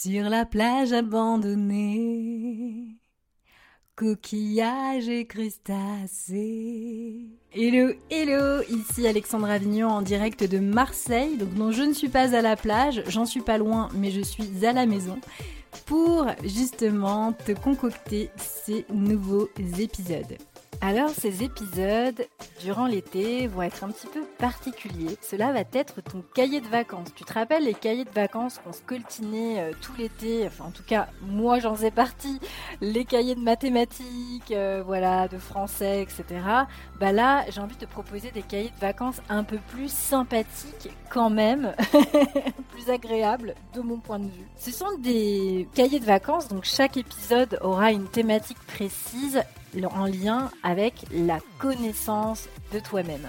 [0.00, 2.98] Sur la plage abandonnée,
[3.96, 7.26] coquillages et crustacés.
[7.52, 11.36] Hello, hello, ici Alexandre Avignon en direct de Marseille.
[11.36, 14.20] Donc non, je ne suis pas à la plage, j'en suis pas loin, mais je
[14.20, 15.18] suis à la maison
[15.86, 19.48] pour justement te concocter ces nouveaux
[19.80, 20.38] épisodes.
[20.80, 22.24] Alors ces épisodes,
[22.60, 25.16] durant l'été, vont être un petit peu particuliers.
[25.20, 27.08] Cela va être ton cahier de vacances.
[27.16, 30.84] Tu te rappelles les cahiers de vacances qu'on se euh, tout l'été Enfin en tout
[30.86, 32.38] cas, moi j'en faisais partie.
[32.80, 36.24] Les cahiers de mathématiques, euh, voilà, de français, etc.
[37.00, 40.90] Bah là, j'ai envie de te proposer des cahiers de vacances un peu plus sympathiques
[41.10, 41.74] quand même,
[42.70, 44.48] plus agréables de mon point de vue.
[44.56, 49.42] Ce sont des cahiers de vacances, donc chaque épisode aura une thématique précise
[49.86, 53.26] en lien avec la connaissance de toi-même.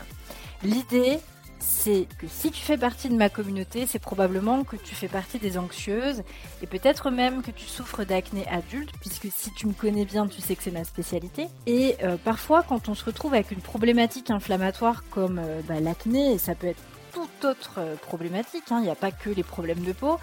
[0.64, 1.20] L'idée,
[1.60, 5.40] c'est que si tu fais partie de ma communauté, c'est probablement que tu fais partie
[5.40, 6.24] des anxieuses
[6.62, 10.42] et peut-être même que tu souffres d'acné adulte, puisque si tu me connais bien, tu
[10.42, 11.48] sais que c'est ma spécialité.
[11.68, 16.34] Et euh, parfois, quand on se retrouve avec une problématique inflammatoire comme euh, bah, l'acné,
[16.34, 16.82] et ça peut être
[17.14, 20.20] toute autre euh, problématique, hein, il n'y a pas que les problèmes de peau,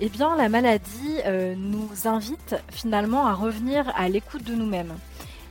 [0.00, 1.16] eh bien la maladie
[1.56, 4.94] nous invite finalement à revenir à l'écoute de nous-mêmes.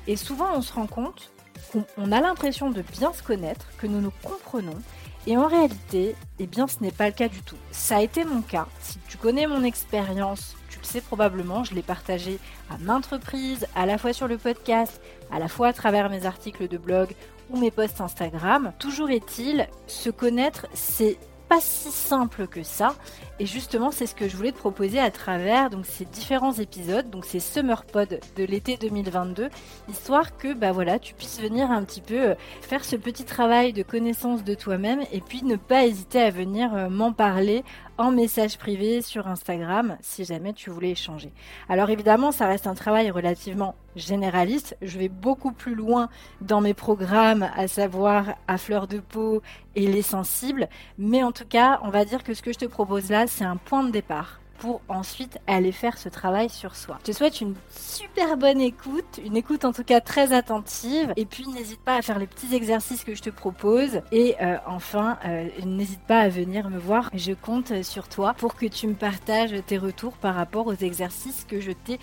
[0.07, 1.31] Et souvent, on se rend compte
[1.71, 4.77] qu'on a l'impression de bien se connaître, que nous nous comprenons.
[5.25, 7.57] Et en réalité, eh bien, ce n'est pas le cas du tout.
[7.71, 8.67] Ça a été mon cas.
[8.79, 13.67] Si tu connais mon expérience, tu le sais probablement, je l'ai partagé à maintes reprises,
[13.75, 17.13] à la fois sur le podcast, à la fois à travers mes articles de blog
[17.49, 18.71] ou mes posts Instagram.
[18.79, 21.17] Toujours est-il, se connaître, c'est
[21.47, 22.95] pas si simple que ça.
[23.39, 27.09] Et justement, c'est ce que je voulais te proposer à travers donc ces différents épisodes,
[27.09, 29.49] donc ces Summer Pod de l'été 2022,
[29.89, 33.73] histoire que bah voilà, tu puisses venir un petit peu euh, faire ce petit travail
[33.73, 37.63] de connaissance de toi-même et puis ne pas hésiter à venir euh, m'en parler
[37.97, 41.31] en message privé sur Instagram si jamais tu voulais échanger.
[41.69, 44.77] Alors évidemment, ça reste un travail relativement généraliste.
[44.81, 46.09] Je vais beaucoup plus loin
[46.41, 49.41] dans mes programmes, à savoir à fleur de peau
[49.75, 50.69] et les sensibles.
[50.97, 53.45] Mais en tout cas, on va dire que ce que je te propose là, c'est
[53.45, 56.97] un point de départ pour ensuite aller faire ce travail sur soi.
[57.01, 61.25] Je te souhaite une super bonne écoute, une écoute en tout cas très attentive, et
[61.25, 65.17] puis n'hésite pas à faire les petits exercices que je te propose, et euh, enfin
[65.25, 68.95] euh, n'hésite pas à venir me voir, je compte sur toi pour que tu me
[68.95, 71.99] partages tes retours par rapport aux exercices que je t'ai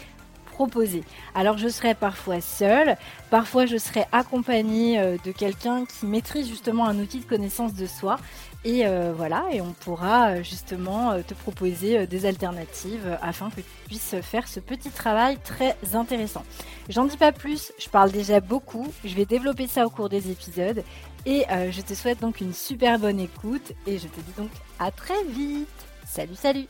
[0.54, 1.02] proposés.
[1.34, 2.96] Alors je serai parfois seule,
[3.28, 7.86] parfois je serai accompagnée euh, de quelqu'un qui maîtrise justement un outil de connaissance de
[7.86, 8.18] soi
[8.64, 13.60] et euh, voilà, et on pourra euh, justement euh, te proposer des alternatives afin que
[13.60, 16.44] tu puisses faire ce petit travail très intéressant.
[16.88, 20.30] J'en dis pas plus, je parle déjà beaucoup, je vais développer ça au cours des
[20.30, 20.82] épisodes
[21.26, 24.90] et je te souhaite donc une super bonne écoute et je te dis donc à
[24.90, 25.68] très vite.
[26.06, 26.66] Salut, salut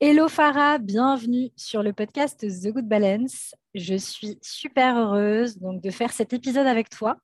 [0.00, 3.54] Hello Farah, bienvenue sur le podcast The Good Balance.
[3.74, 7.16] Je suis super heureuse donc de faire cet épisode avec toi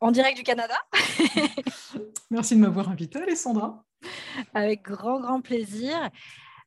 [0.00, 0.74] en direct du Canada.
[2.30, 3.84] Merci de m'avoir invitée, Alessandra.
[4.54, 6.10] Avec grand, grand plaisir.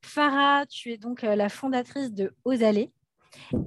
[0.04, 2.92] Farah, tu es donc euh, la fondatrice de Osalé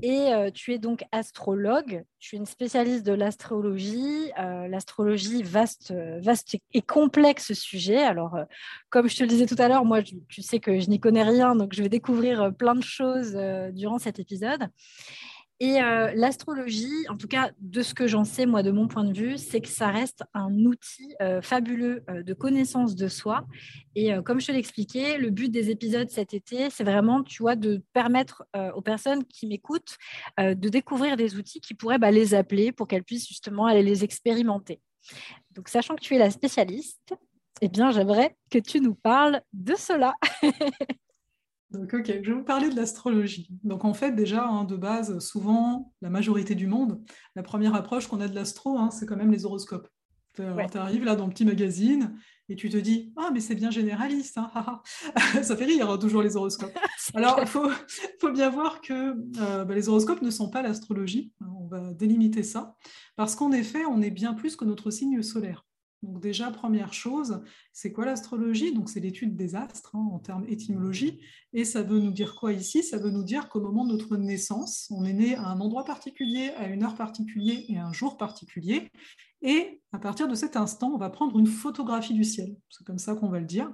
[0.03, 2.05] et euh, tu es donc astrologue.
[2.21, 4.31] Tu es une spécialiste de l'astrologie.
[4.39, 8.05] Euh, l'astrologie, vaste, vaste et complexe sujet.
[8.05, 8.37] Alors,
[8.91, 11.25] comme je te le disais tout à l'heure, moi, tu sais que je n'y connais
[11.25, 13.37] rien, donc je vais découvrir plein de choses
[13.73, 14.69] durant cet épisode.
[15.59, 19.05] Et euh, l'astrologie, en tout cas de ce que j'en sais, moi, de mon point
[19.05, 23.47] de vue, c'est que ça reste un outil euh, fabuleux euh, de connaissance de soi.
[23.95, 27.57] Et comme je te l'expliquais, le but des épisodes cet été, c'est vraiment, tu vois,
[27.57, 28.45] de permettre
[28.75, 29.97] aux personnes qui m'écoutent
[30.39, 34.05] de découvrir des outils qui pourraient bah, les appeler pour qu'elles puissent justement aller les
[34.05, 34.83] expérimenter.
[35.53, 37.15] Donc, sachant que tu es la spécialiste,
[37.63, 40.15] eh bien, j'aimerais que tu nous parles de cela.
[41.77, 43.49] Donc, ok, je vais vous parler de l'astrologie.
[43.63, 47.03] Donc, en fait, déjà, hein, de base, souvent, la majorité du monde,
[47.35, 49.89] la première approche qu'on a de l'astro, hein, c'est quand même les horoscopes.
[50.37, 50.43] Tu
[50.79, 52.15] arrives là dans le petit magazine
[52.49, 54.83] et tu te dis Ah, mais c'est bien généraliste, hein,
[55.43, 56.77] ça fait rire toujours les horoscopes.
[57.15, 57.71] Alors, il faut,
[58.21, 62.43] faut, bien voir que euh, bah, les horoscopes ne sont pas l'astrologie, on va délimiter
[62.43, 62.77] ça,
[63.17, 65.66] parce qu'en effet, on est bien plus que notre signe solaire.
[66.03, 68.73] Donc déjà, première chose, c'est quoi l'astrologie?
[68.73, 71.21] Donc c'est l'étude des astres hein, en termes étymologie.
[71.53, 72.83] Et ça veut nous dire quoi ici?
[72.83, 75.85] Ça veut nous dire qu'au moment de notre naissance, on est né à un endroit
[75.85, 78.91] particulier, à une heure particulière et un jour particulier.
[79.43, 82.57] Et à partir de cet instant, on va prendre une photographie du ciel.
[82.71, 83.71] C'est comme ça qu'on va le dire.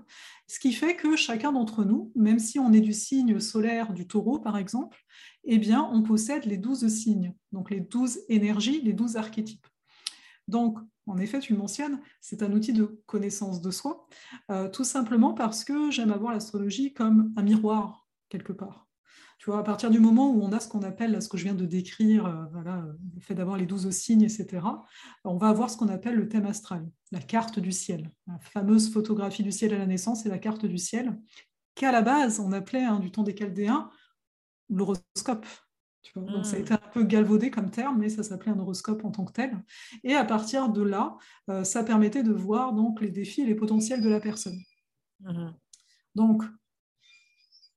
[0.46, 4.06] Ce qui fait que chacun d'entre nous, même si on est du signe solaire du
[4.06, 4.98] taureau, par exemple,
[5.44, 9.66] eh bien, on possède les douze signes, donc les douze énergies, les douze archétypes.
[10.48, 14.06] Donc, En effet, tu le mentionnes, c'est un outil de connaissance de soi,
[14.50, 18.86] euh, tout simplement parce que j'aime avoir l'astrologie comme un miroir, quelque part.
[19.38, 21.42] Tu vois, à partir du moment où on a ce qu'on appelle, ce que je
[21.42, 24.64] viens de décrire, euh, le fait d'avoir les douze signes, etc.,
[25.24, 28.92] on va avoir ce qu'on appelle le thème astral, la carte du ciel, la fameuse
[28.92, 31.18] photographie du ciel à la naissance et la carte du ciel,
[31.74, 33.90] qu'à la base, on appelait hein, du temps des Chaldéens
[34.72, 35.46] l'horoscope.
[36.16, 36.62] Donc ça a hmm.
[36.62, 39.56] été un peu galvaudé comme terme, mais ça s'appelait un horoscope en tant que tel.
[40.04, 41.16] Et à partir de là,
[41.48, 44.58] euh, ça permettait de voir donc les défis et les potentiels de la personne.
[45.20, 45.52] Hmm.
[46.14, 46.42] Donc,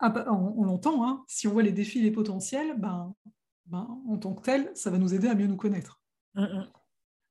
[0.02, 3.14] on, l'entend, hein, si on voit les défis et les potentiels, ben,
[3.68, 6.02] ben, en tant que tel, ça va nous aider à mieux nous connaître.
[6.34, 6.66] Hmm,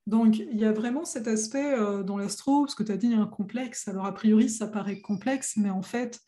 [0.06, 3.14] donc, il y a vraiment cet aspect euh, dans l'astro, parce que tu as dit
[3.14, 3.88] un complexe.
[3.88, 6.20] Alors, a priori, ça paraît complexe, mais en fait,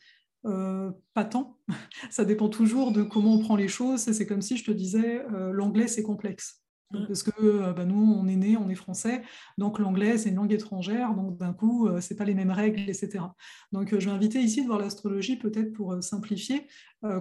[0.46, 1.58] euh, pas tant.
[2.10, 4.00] Ça dépend toujours de comment on prend les choses.
[4.00, 6.62] C'est comme si je te disais, euh, l'anglais, c'est complexe.
[6.93, 9.22] Parce que euh, bah, nous, on est né, on est français,
[9.58, 12.88] donc l'anglais, c'est une langue étrangère, donc d'un coup, ce n'est pas les mêmes règles,
[12.88, 13.25] etc.
[13.72, 16.69] Donc, je vais inviter ici de voir l'astrologie, peut-être pour simplifier,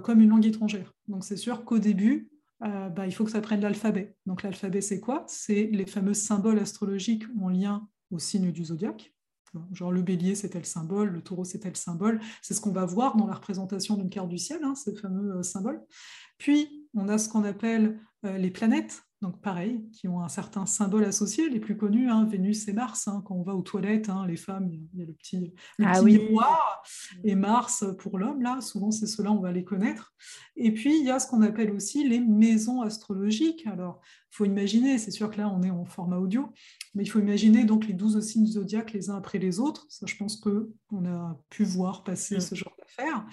[0.04, 0.94] comme une langue étrangère.
[1.08, 2.30] Donc, c'est sûr qu'au début,
[2.60, 4.16] bah, il faut que ça prenne l'alphabet.
[4.28, 5.24] Donc, l'alphabet, c'est quoi?
[5.28, 9.15] C'est les fameux symboles astrologiques en lien au signe du zodiaque.
[9.72, 12.20] Genre le bélier, c'était le symbole, le taureau, c'était le symbole.
[12.42, 15.38] C'est ce qu'on va voir dans la représentation d'une carte du ciel, hein, ces fameux
[15.38, 15.82] euh, symboles.
[16.38, 20.68] Puis, on a ce qu'on appelle euh, les planètes, donc pareil, qui ont un certain
[20.68, 23.08] symbole associé, les plus connus, hein, Vénus et Mars.
[23.08, 25.52] Hein, quand on va aux toilettes, hein, les femmes, il y a le petit,
[25.84, 26.84] ah miroir,
[27.24, 30.14] et Mars pour l'homme, là, souvent c'est ceux-là, on va les connaître.
[30.56, 33.66] Et puis, il y a ce qu'on appelle aussi les maisons astrologiques.
[33.66, 34.00] Alors,
[34.32, 36.48] il faut imaginer, c'est sûr que là, on est en format audio,
[36.94, 39.88] mais il faut imaginer donc les douze signes zodiaques les uns après les autres.
[39.90, 43.26] Ça, je pense qu'on a pu voir passer ce genre d'affaires.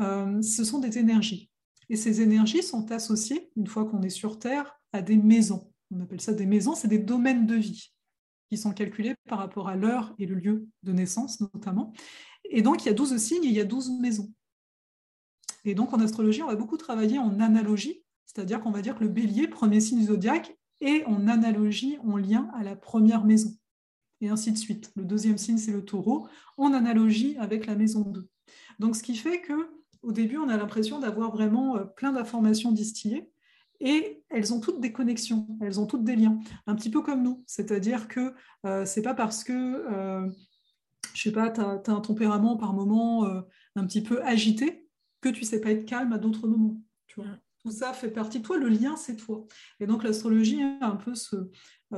[0.00, 1.50] Euh, ce sont des énergies.
[1.90, 5.70] Et ces énergies sont associées, une fois qu'on est sur Terre, à des maisons.
[5.90, 7.92] On appelle ça des maisons, c'est des domaines de vie
[8.48, 11.92] qui sont calculés par rapport à l'heure et le lieu de naissance notamment.
[12.44, 14.32] Et donc il y a 12 signes et il y a 12 maisons.
[15.64, 19.02] Et donc en astrologie, on va beaucoup travailler en analogie, c'est-à-dire qu'on va dire que
[19.02, 23.56] le bélier, premier signe du zodiaque, est en analogie, en lien à la première maison.
[24.20, 24.92] Et ainsi de suite.
[24.94, 28.28] Le deuxième signe, c'est le taureau, en analogie avec la maison 2.
[28.78, 29.70] Donc ce qui fait que
[30.02, 33.32] au début, on a l'impression d'avoir vraiment euh, plein d'informations distillées,
[33.84, 37.22] et elles ont toutes des connexions, elles ont toutes des liens, un petit peu comme
[37.22, 37.44] nous.
[37.46, 38.34] C'est-à-dire que
[38.64, 40.28] euh, c'est pas parce que, euh,
[41.12, 43.42] je sais pas, tu as, un tempérament par moment euh,
[43.76, 44.88] un petit peu agité
[45.20, 46.80] que tu sais pas être calme à d'autres moments.
[47.06, 47.28] Tu vois
[47.62, 49.46] Tout ça fait partie de toi, le lien c'est toi.
[49.80, 51.50] Et donc l'astrologie a un peu ce,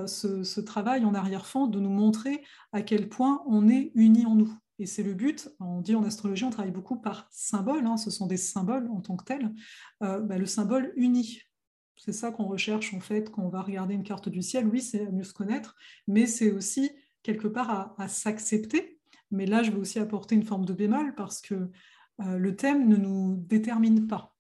[0.06, 2.42] ce, travail en arrière-fond de nous montrer
[2.72, 4.52] à quel point on est unis en nous.
[4.80, 5.48] Et c'est le but.
[5.60, 7.86] On dit en astrologie, on travaille beaucoup par symbole.
[7.86, 9.54] Hein, ce sont des symboles en tant que tels.
[10.00, 11.40] Bah, le symbole uni.
[12.06, 14.68] C'est ça qu'on recherche en fait quand on va regarder une carte du ciel.
[14.68, 15.74] Oui, c'est à mieux se connaître,
[16.06, 16.92] mais c'est aussi
[17.24, 19.00] quelque part à, s'accepter.
[19.32, 21.54] Mais là, je veux aussi apporter une forme de bémol parce que
[22.20, 24.36] euh, le thème ne nous détermine pas.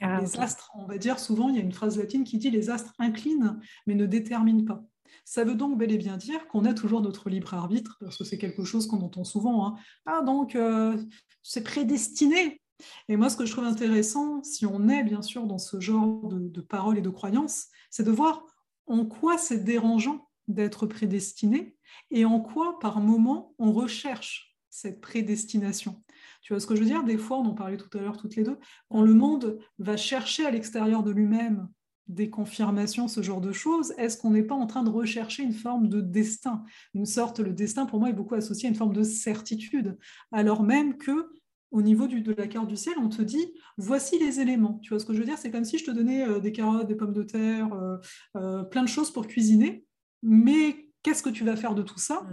[0.00, 2.50] Ah, les astres, on va dire souvent, il y a une phrase latine qui dit
[2.50, 4.82] les astres inclinent, mais ne déterminent pas.
[5.26, 8.24] Ça veut donc bel et bien dire qu'on a toujours notre libre arbitre, parce que
[8.24, 9.66] c'est quelque chose qu'on entend souvent.
[9.66, 9.74] Hein.
[10.06, 10.96] Ah, donc, euh,
[11.42, 12.61] c'est prédestiné.
[13.08, 16.28] Et moi, ce que je trouve intéressant, si on est bien sûr dans ce genre
[16.28, 18.44] de, paroles et de croyances, c'est de voir
[18.86, 21.76] en quoi c'est dérangeant d'être prédestiné
[22.10, 26.02] et en quoi, par moment, on recherche cette prédestination.
[26.42, 27.04] Tu vois ce que je veux dire?
[27.04, 28.58] Des fois, on en parlait tout à l'heure toutes les deux,
[28.88, 31.68] quand le monde va chercher à l'extérieur de lui-même
[32.08, 35.52] des confirmations, ce genre de choses, est-ce qu'on n'est pas en train de rechercher une
[35.52, 36.64] forme de destin?
[36.94, 39.98] Une sorte, le destin pour moi est beaucoup associé à une forme de certitude,
[40.30, 41.32] alors même que
[41.72, 44.78] au niveau de la carte du ciel, on te dit voici les éléments.
[44.82, 45.38] Tu vois ce que je veux dire?
[45.38, 47.96] C'est comme si je te donnais euh, des carottes, des pommes de terre, euh,
[48.36, 49.84] euh, plein de choses pour cuisiner,
[50.22, 52.26] mais qu'est-ce que tu vas faire de tout ça?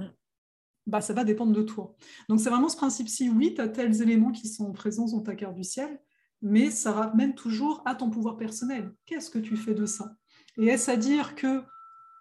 [0.86, 1.96] Bah, Ça va dépendre de toi.
[2.28, 3.30] Donc c'est vraiment ce principe-ci.
[3.30, 6.00] Oui, tu as tels éléments qui sont présents dans ta carte du ciel,
[6.42, 8.94] mais ça ramène toujours à ton pouvoir personnel.
[9.06, 10.16] Qu'est-ce que tu fais de ça?
[10.58, 11.64] Et est-ce à dire que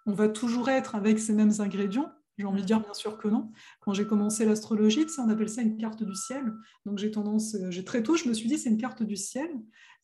[0.05, 2.11] on va toujours être avec ces mêmes ingrédients?
[2.39, 3.51] J'ai envie de dire bien sûr que non.
[3.81, 6.53] Quand j'ai commencé l'astrologie, on appelle ça une carte du ciel.
[6.85, 9.17] Donc j'ai tendance, euh, j'ai très tôt, je me suis dit c'est une carte du
[9.17, 9.49] ciel,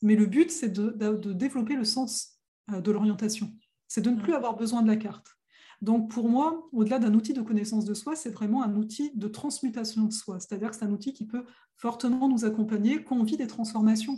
[0.01, 0.91] mais le but c'est de,
[1.33, 3.53] développer le sens euh, de l'orientation.
[3.87, 5.27] C'est de ne plus avoir besoin de la carte.
[5.81, 9.27] Donc pour moi, au-delà d'un outil de connaissance de soi, c'est vraiment un outil de
[9.27, 10.39] transmutation de soi.
[10.39, 11.45] C'est-à-dire que c'est un outil qui peut
[11.77, 14.17] fortement nous accompagner quand on vit des transformations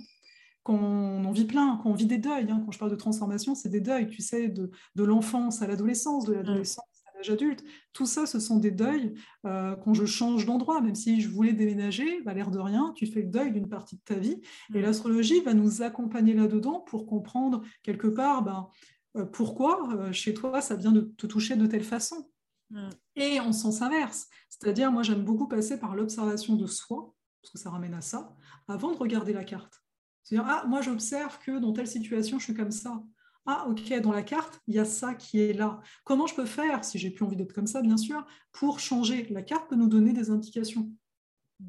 [0.64, 2.52] qu'on en vit plein, qu'on vit des deuils.
[2.52, 2.62] Hein.
[2.66, 6.26] Quand je parle de transformation, c'est des deuils, tu sais, de, de l'enfance à l'adolescence,
[6.26, 6.87] de l'adolescence
[7.30, 7.64] adulte.
[7.94, 9.14] Tout ça, ce sont des deuils.
[9.46, 13.08] Euh, quand je change d'endroit, même si je voulais déménager, bah, l'air de rien, tu
[13.08, 14.42] fais le deuil d'une partie de ta vie.
[14.74, 14.82] Et mm.
[14.82, 18.68] l'astrologie va nous accompagner là-dedans pour comprendre quelque part ben,
[19.16, 22.30] euh, pourquoi euh, chez toi ça vient de te toucher de telle façon.
[22.70, 22.90] Mm.
[23.16, 27.60] Et en sens inverse, c'est-à-dire moi j'aime beaucoup passer par l'observation de soi, parce que
[27.60, 28.36] ça ramène à ça,
[28.68, 29.82] avant de regarder la carte.
[30.24, 33.02] C'est-à-dire, ah, moi j'observe que dans telle situation je suis comme ça.
[33.48, 35.80] Ah, ok, dans la carte, il y a ça qui est là.
[36.04, 39.26] Comment je peux faire, si j'ai plus envie d'être comme ça, bien sûr, pour changer
[39.30, 40.92] La carte peut nous donner des indications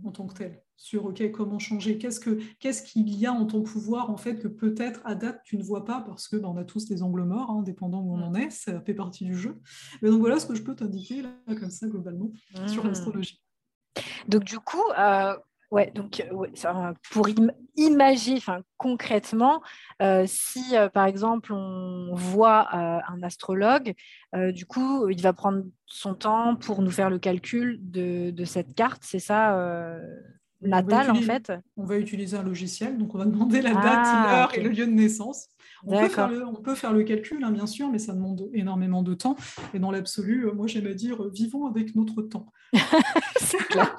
[0.05, 1.99] en tant que telle sur ok comment changer?
[1.99, 5.41] Qu'est-ce que qu'est-ce qu'il y a en ton pouvoir en fait que peut-être à date
[5.45, 6.01] tu ne vois pas?
[6.01, 8.51] Parce que ben, on a tous des angles morts hein, dépendant où on en est
[8.51, 9.61] ça fait partie du jeu.
[10.01, 12.31] Mais donc voilà ce que je peux t'indiquer là comme ça globalement
[12.67, 12.89] sur mmh.
[12.89, 13.43] l'astrologie.
[14.29, 15.37] Donc du coup euh,
[15.71, 17.29] Ouais, donc euh, pour
[17.77, 18.41] imaginer
[18.79, 19.63] concrètement,
[20.01, 23.93] euh, si par exemple on voit un astrologue,
[24.35, 28.75] du coup il va prendre son temps pour nous faire le calcul de, de cette
[28.75, 29.55] carte, c'est ça
[30.61, 31.53] natale en fait?
[31.77, 34.71] On va utiliser un logiciel, donc on va demander la date, ah, l'heure et le
[34.71, 35.49] lieu de naissance.
[35.85, 38.49] On peut, faire le, on peut, faire le, calcul, hein, bien sûr, mais ça demande
[38.53, 39.37] énormément de temps.
[39.75, 42.53] Et dans l'absolu, euh, moi j'aime à dire, euh, vivons avec notre temps.
[43.41, 43.97] c'est clair.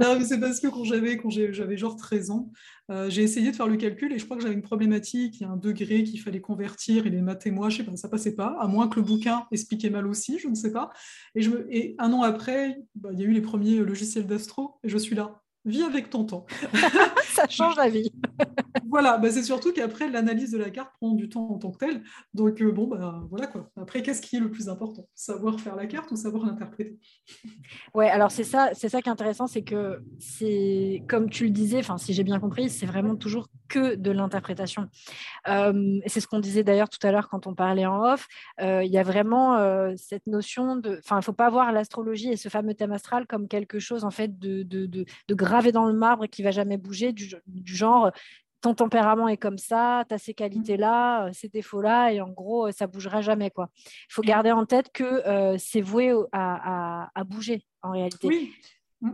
[0.00, 2.50] non, mais c'est parce que quand j'avais, quand j'avais genre 13 ans,
[2.90, 5.42] euh, j'ai essayé de faire le calcul et je crois que j'avais une problématique, il
[5.42, 7.96] y a un degré qu'il fallait convertir et les maths et moi, je sais pas,
[7.96, 10.90] ça passait pas, à moins que le bouquin expliquait mal aussi, je ne sais pas.
[11.34, 14.78] Et, je et un an après, bah, il y a eu les premiers logiciels d'astro
[14.82, 16.46] et je suis là vis avec ton temps.
[17.34, 18.10] ça change la vie.
[18.90, 21.78] voilà, bah c'est surtout qu'après, l'analyse de la carte prend du temps en tant que
[21.78, 22.02] tel.
[22.34, 23.70] Donc, euh, bon, bah, voilà quoi.
[23.76, 25.08] Après, qu'est-ce qui est le plus important?
[25.14, 26.98] Savoir faire la carte ou savoir l'interpréter?
[27.94, 31.50] Ouais, alors c'est ça, c'est ça qui est intéressant, c'est que c'est, comme tu le
[31.50, 34.88] disais, enfin, si j'ai bien compris, c'est vraiment toujours que de l'interprétation.
[35.48, 38.26] Euh, c'est ce qu'on disait d'ailleurs tout à l'heure quand on parlait en off.
[38.60, 39.56] Euh, il y a vraiment
[39.96, 40.98] cette notion de.
[40.98, 44.04] Enfin, il ne faut pas voir l'astrologie et ce fameux thème astral comme quelque chose
[44.04, 47.12] en fait de, de, de, de gravé dans le marbre et qui va jamais bouger,
[47.12, 47.30] du,
[47.64, 48.10] genre
[48.60, 52.68] ton tempérament est comme ça, tu as ces qualités-là, euh, ces défauts-là, et en gros,
[52.68, 53.50] euh, ça bougera jamais.
[53.50, 53.70] quoi.
[53.76, 58.26] Il faut garder en tête que euh, c'est voué à, bouger en réalité.
[58.26, 58.52] Oui,
[59.00, 59.10] mmh.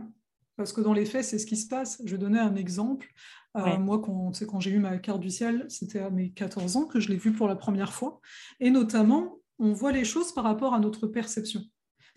[0.57, 2.01] parce que dans les faits, c'est ce qui se passe.
[2.05, 3.07] Je vais donner un exemple.
[3.55, 6.99] moi, quand, quand j'ai eu ma carte du ciel, c'était à mes 14 ans que
[6.99, 8.19] je l'ai vue pour la première fois.
[8.59, 11.61] Et notamment, on voit les choses par rapport à notre perception.
[11.61, 11.65] Mmh.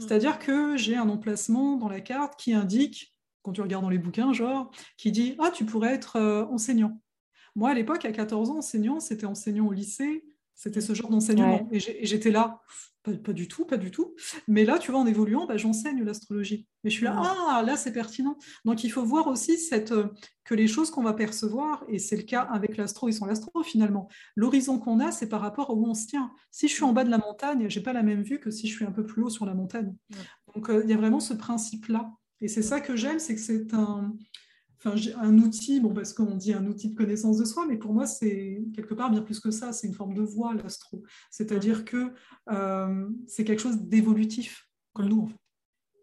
[0.01, 3.99] C'est-à-dire que j'ai un emplacement dans la carte qui indique quand tu regardes dans les
[3.99, 7.01] bouquins, genre, qui dit Ah, tu pourrais être euh, enseignant.
[7.57, 11.69] Moi, à l'époque, à 14 ans, enseignant, c'était enseignant au lycée, c'était ce genre d'enseignement.
[11.73, 12.61] Et j'étais là,
[13.03, 14.15] pas, du tout, pas du tout.
[14.47, 16.67] Mais là, tu vois, en évoluant, bah, j'enseigne l'astrologie.
[16.85, 17.17] Et je suis là,
[17.49, 18.37] ah, là, c'est pertinent.
[18.65, 20.09] Donc, il faut voir aussi cette, euh,
[20.45, 23.63] que les choses qu'on va percevoir, et c'est le cas avec l'astro et sans l'astro,
[23.63, 26.31] finalement, l'horizon qu'on a, c'est par rapport à où on se tient.
[26.51, 28.51] Si je suis en bas de la montagne, je n'ai pas la même vue que
[28.51, 29.95] si je suis un peu plus haut sur la montagne.
[30.55, 32.13] Donc, euh, il y a vraiment ce principe-là.
[32.43, 34.15] Et c'est ça que j'aime, c'est que c'est un,
[34.85, 37.93] enfin, un outil, bon, parce qu'on dit un outil de connaissance de soi, mais pour
[37.93, 41.03] moi, c'est quelque part bien plus que ça, c'est une forme de voix, l'astro.
[41.31, 42.13] C'est-à-dire que
[42.51, 45.37] euh, c'est quelque chose d'évolutif, comme nous, en fait.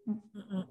[0.06, 0.66] Mm, mm, mm.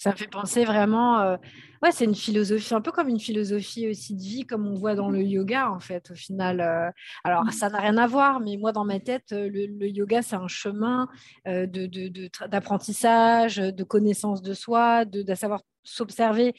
[0.00, 1.36] Ça me fait penser vraiment, euh,
[1.82, 4.94] ouais, c'est une philosophie, un peu comme une philosophie aussi de vie, comme on voit
[4.94, 6.60] dans le yoga, en fait, au final.
[6.60, 6.88] Euh.
[7.24, 10.46] alors, ça n'a rien à voir, mais moi, dans ma tête, le, yoga, c'est un
[10.46, 11.08] chemin
[11.44, 16.54] d'apprentissage, de, de, connaissance de soi, de savoir s'observer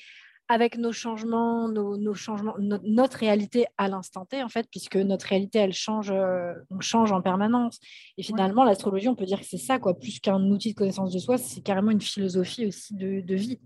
[0.50, 5.60] avec nos changements, nos, changements, notre réalité à l'instant T, en fait, puisque notre réalité,
[5.60, 7.80] elle change, euh, on change en permanence.
[8.18, 9.94] Et finalement, l'astrologie, on peut dire que c'est ça, quoi.
[9.94, 13.60] Plus qu'un outil de connaissance de soi, c'est carrément une philosophie aussi de, vie.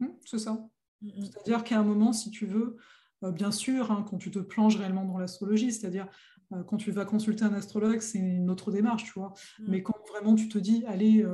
[0.00, 0.52] Mmh, c'est ça.
[1.00, 1.24] Mmh, mmh.
[1.24, 2.76] C'est-à-dire qu'à un moment, si tu veux,
[3.24, 6.08] euh, bien sûr, hein, quand tu te plonges réellement dans l'astrologie, c'est-à-dire
[6.52, 9.32] euh, quand tu vas consulter un astrologue, c'est une autre démarche, tu vois.
[9.66, 11.24] Mais quand vraiment tu te dis, allez,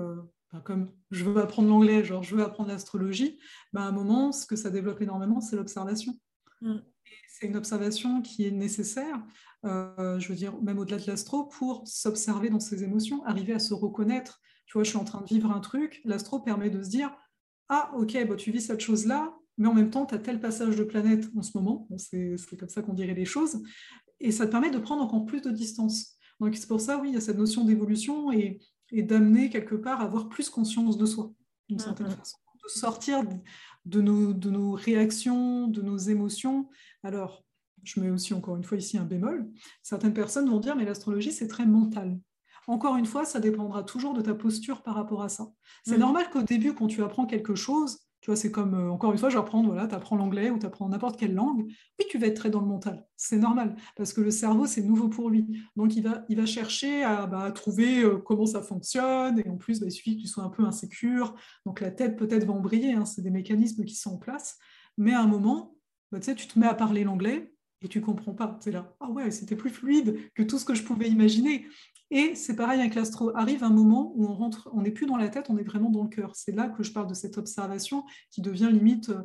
[0.62, 3.38] comme je veux apprendre l'anglais, genre je veux apprendre l'astrologie,
[3.72, 6.14] ben à un moment, ce que ça développe énormément, c'est l'observation.
[6.60, 6.76] Mm.
[7.28, 9.20] C'est une observation qui est nécessaire,
[9.64, 13.58] euh, je veux dire, même au-delà de l'astro, pour s'observer dans ses émotions, arriver à
[13.58, 14.40] se reconnaître.
[14.66, 17.14] Tu vois, je suis en train de vivre un truc, l'astro permet de se dire,
[17.68, 20.76] ah ok, bah, tu vis cette chose-là, mais en même temps, tu as tel passage
[20.76, 23.62] de planète en ce moment, c'est comme ça qu'on dirait les choses,
[24.20, 26.16] et ça te permet de prendre encore plus de distance.
[26.40, 28.58] Donc c'est pour ça, oui, il y a cette notion d'évolution, et
[28.94, 31.32] et d'amener quelque part à avoir plus conscience de soi,
[31.68, 33.22] d'une certaine façon, de sortir
[33.84, 36.68] de nos, de nos réactions, de nos émotions.
[37.02, 37.44] Alors,
[37.82, 39.50] je mets aussi encore une fois ici un bémol.
[39.82, 42.18] Certaines personnes vont dire, mais l'astrologie, c'est très mental.
[42.66, 45.52] Encore une fois, ça dépendra toujours de ta posture par rapport à ça.
[45.84, 49.12] C'est normal qu'au début, quand tu apprends quelque chose, tu vois, c'est comme, euh, encore
[49.12, 51.66] une fois, je vais reprendre, voilà, tu apprends l'anglais ou tu apprends n'importe quelle langue.
[51.66, 53.06] Oui, tu vas être très dans le mental.
[53.18, 55.60] C'est normal, parce que le cerveau, c'est nouveau pour lui.
[55.76, 59.42] Donc, il va, chercher à, bah, trouver euh, comment ça fonctionne.
[59.44, 61.34] Et en plus, bah, il suffit que tu sois un peu insécure.
[61.66, 62.94] Donc, la tête, peut-être, va embrayer.
[62.94, 64.56] Hein, c'est des mécanismes qui sont en place.
[64.96, 65.76] Mais à un moment,
[66.10, 67.53] bah, tu te mets à parler l'anglais.
[67.84, 68.56] Et tu comprends pas.
[68.60, 71.66] C'est là, ah ouais, c'était plus fluide que tout ce que je pouvais imaginer.
[72.10, 73.36] Et c'est pareil avec l'astro.
[73.36, 75.90] Arrive un moment où on rentre, on n'est plus dans la tête, on est vraiment
[75.90, 76.32] dans le cœur.
[76.34, 79.22] C'est là que je parle de cette observation qui devient limite euh,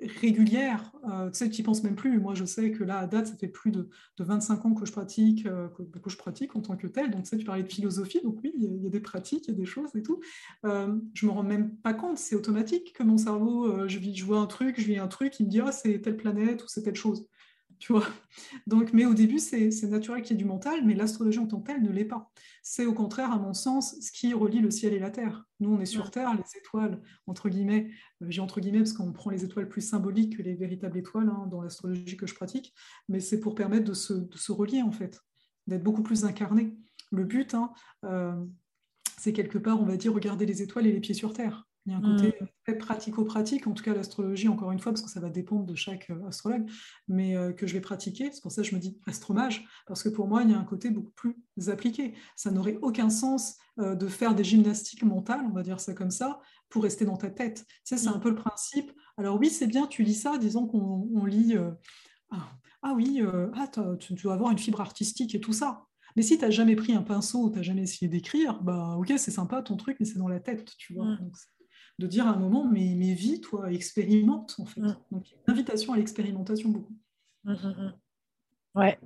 [0.00, 0.92] régulière.
[1.10, 2.20] Euh, tu sais, tu n'y penses même plus.
[2.20, 4.92] Moi, je sais que là, à date, ça fait plus de, 25 ans que je
[4.92, 7.10] pratique, euh, que, je pratique en tant que tel.
[7.10, 8.20] Donc, tu sais, tu parlais de philosophie.
[8.22, 10.20] Donc, oui, il y, a des pratiques, il y a des choses et tout.
[10.64, 12.18] Je me rends même pas compte.
[12.18, 15.46] C'est automatique que mon cerveau, je, je vois un truc, je vis un truc, il
[15.46, 17.28] me dit, ah, c'est telle planète ou c'est telle chose
[17.82, 18.06] tu vois.
[18.68, 21.60] Donc, mais au début, c'est naturel qu'il y ait du mental, mais l'astrologie en tant
[21.60, 22.30] que telle ne l'est pas.
[22.62, 25.44] C'est au contraire, à mon sens, ce qui relie le ciel et la terre.
[25.58, 27.90] Nous, on est sur Terre, les étoiles, entre guillemets,
[28.22, 31.28] euh, j'ai entre guillemets parce qu'on prend les étoiles plus symboliques que les véritables étoiles
[31.28, 32.72] hein, dans l'astrologie que je pratique,
[33.08, 35.20] mais c'est pour permettre de se, de se, relier, en fait,
[35.66, 36.76] d'être beaucoup plus incarné.
[37.10, 37.72] Le but, hein,
[38.04, 38.32] euh,
[39.18, 41.66] c'est quelque part, on va dire, regarder les étoiles et les pieds sur Terre.
[41.86, 42.46] Il y a un côté mm.
[42.64, 45.74] très pratico-pratique, en tout cas l'astrologie, encore une fois, parce que ça va dépendre de
[45.74, 46.70] chaque euh, astrologue,
[47.08, 48.30] mais euh, que je vais pratiquer.
[48.32, 50.58] C'est pour ça que je me dis astromage, parce que pour moi, il y a
[50.58, 51.36] un côté beaucoup plus
[51.68, 52.14] appliqué.
[52.36, 56.12] Ça n'aurait aucun sens euh, de faire des gymnastiques mentales, on va dire ça comme
[56.12, 57.66] ça, pour rester dans ta tête.
[57.84, 58.20] Tu c'est un mm.
[58.20, 58.92] peu le principe.
[59.16, 61.56] Alors oui, c'est bien, tu lis ça, disons qu'on lit...
[62.30, 62.48] Ah,
[62.82, 63.22] ah, oui,
[63.54, 65.86] ah, tu dois avoir une fibre artistique et tout ça.
[66.16, 69.12] Mais si tu n'as jamais pris un pinceau, tu n'as jamais essayé d'écrire, bah ok,
[69.16, 71.04] c'est sympa ton truc, mais c'est dans la tête, tu vois.
[71.04, 71.30] Mm
[71.98, 74.80] de dire à un moment, mais, mais vis, toi, expérimente, en fait.
[74.80, 74.96] Mm.
[75.10, 76.96] Donc, invitation à l'expérimentation beaucoup.
[77.44, 77.92] Mm, mm,
[78.76, 78.98] ouais.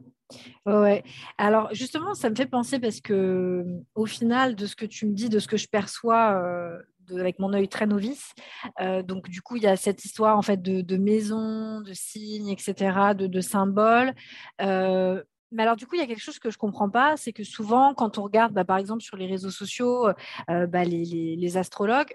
[0.64, 1.04] Ouais.
[1.38, 3.64] Alors justement, ça me fait penser parce que
[3.94, 6.78] au final, de ce que tu me dis, de ce que je perçois euh,
[7.16, 8.32] avec mon œil très novice,
[8.80, 11.92] euh, donc du coup, il y a cette histoire en fait de, de maison, de
[11.92, 14.14] signes, etc., de, de symboles.
[14.60, 17.16] Euh, mais alors, du coup, il y a quelque chose que je ne comprends pas,
[17.16, 20.08] c'est que souvent, quand on regarde, bah, par exemple, sur les réseaux sociaux,
[20.48, 22.12] bah, les, les, astrologues,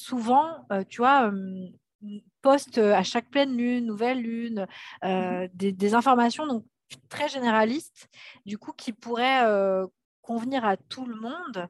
[0.00, 1.30] souvent, euh, tu vois,
[2.42, 4.66] poste à chaque pleine lune, nouvelle lune,
[5.04, 6.64] euh, mmh des, informations donc
[7.08, 8.08] très généralistes,
[8.46, 9.86] du coup, qui pourraient euh,
[10.22, 11.68] convenir à tout le monde.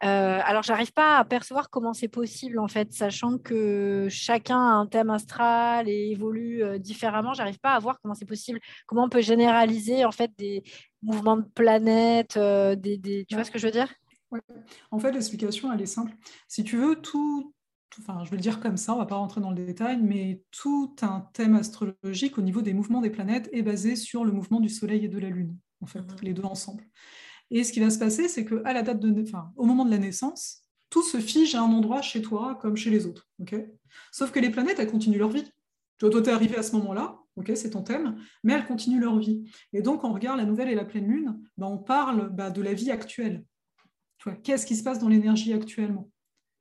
[0.00, 4.86] alors, j'arrive pas à percevoir comment c'est possible en fait, sachant que chacun a un
[4.86, 7.34] thème astral et évolue différemment.
[7.34, 10.62] J'arrive pas à voir comment c'est possible, comment on peut généraliser en fait des
[11.02, 13.92] mouvements de planètes, des, tu vois ce que je veux dire?
[14.90, 16.14] En fait, l'explication elle est simple.
[16.48, 17.54] Si tu veux, tout,
[17.98, 20.00] enfin, je vais le dire comme ça, on ne va pas rentrer dans le détail,
[20.02, 24.32] mais tout un thème astrologique au niveau des mouvements des planètes est basé sur le
[24.32, 26.16] mouvement du Soleil et de la Lune, en fait, mhm.
[26.22, 26.84] les deux ensemble.
[27.50, 29.90] Et ce qui va se passer, c'est qu'à la date de, enfin, au moment de
[29.90, 33.28] la naissance, tout se fige à un endroit chez toi comme chez les autres.
[33.40, 33.54] ok?
[34.12, 35.44] Sauf que les planètes, elles continuent leur vie.
[35.98, 39.00] Tu toi, tu es arrivé à ce moment-là, ok, c'est ton thème, mais elles continuent
[39.00, 39.50] leur vie.
[39.72, 42.62] Et donc, on regarde la nouvelle et la pleine lune, bah, on parle bah, de
[42.62, 43.44] la vie actuelle.
[44.42, 46.10] Qu'est-ce qui se passe dans l'énergie actuellement?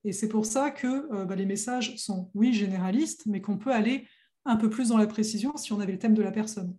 [0.07, 3.73] Et c'est pour ça que euh, bah, les messages sont, oui, généralistes, mais qu'on peut
[3.73, 4.07] aller
[4.45, 6.75] un peu plus dans la précision si on avait le thème de la personne.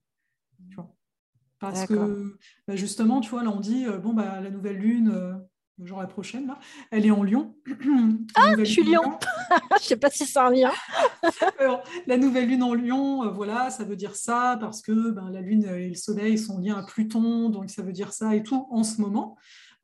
[1.61, 2.39] Parce que
[2.69, 5.35] bah, justement, tu vois, là on dit, euh, bon, bah, la nouvelle lune, euh,
[5.85, 6.59] genre la prochaine, là,
[6.91, 7.55] elle est en Lion.
[8.37, 9.03] ah, je suis Lion
[9.51, 10.71] Je ne sais pas si c'est un lien.
[12.07, 15.65] la nouvelle lune en Lion, voilà, ça veut dire ça, parce que ben, la lune
[15.65, 18.85] et le soleil sont liés à Pluton, donc ça veut dire ça et tout en
[18.85, 19.37] ce moment.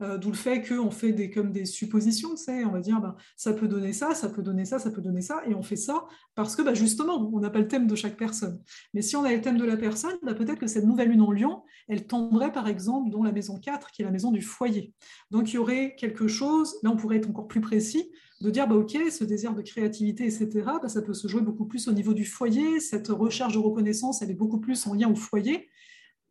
[0.02, 3.52] Euh, d'où le fait qu'on fait des, comme des suppositions, on va dire ben, ça
[3.52, 6.04] peut donner ça, ça peut donner ça, ça peut donner ça, et on fait ça
[6.35, 8.61] parce que ben, justement, on n'a pas le thème de chaque personne.
[8.92, 11.20] Mais si on a le thème de la personne, ben, peut-être que cette nouvelle lune
[11.20, 14.42] en lion, elle tomberait par exemple dans la maison 4, qui est la maison du
[14.42, 14.92] foyer.
[15.30, 18.66] Donc il y aurait quelque chose, là on pourrait être encore plus précis, de dire
[18.66, 22.14] bah, ok, ce désir de créativité, etc., ça peut se jouer beaucoup plus au niveau
[22.14, 25.68] du foyer, cette recherche de reconnaissance, elle est beaucoup plus en lien au foyer,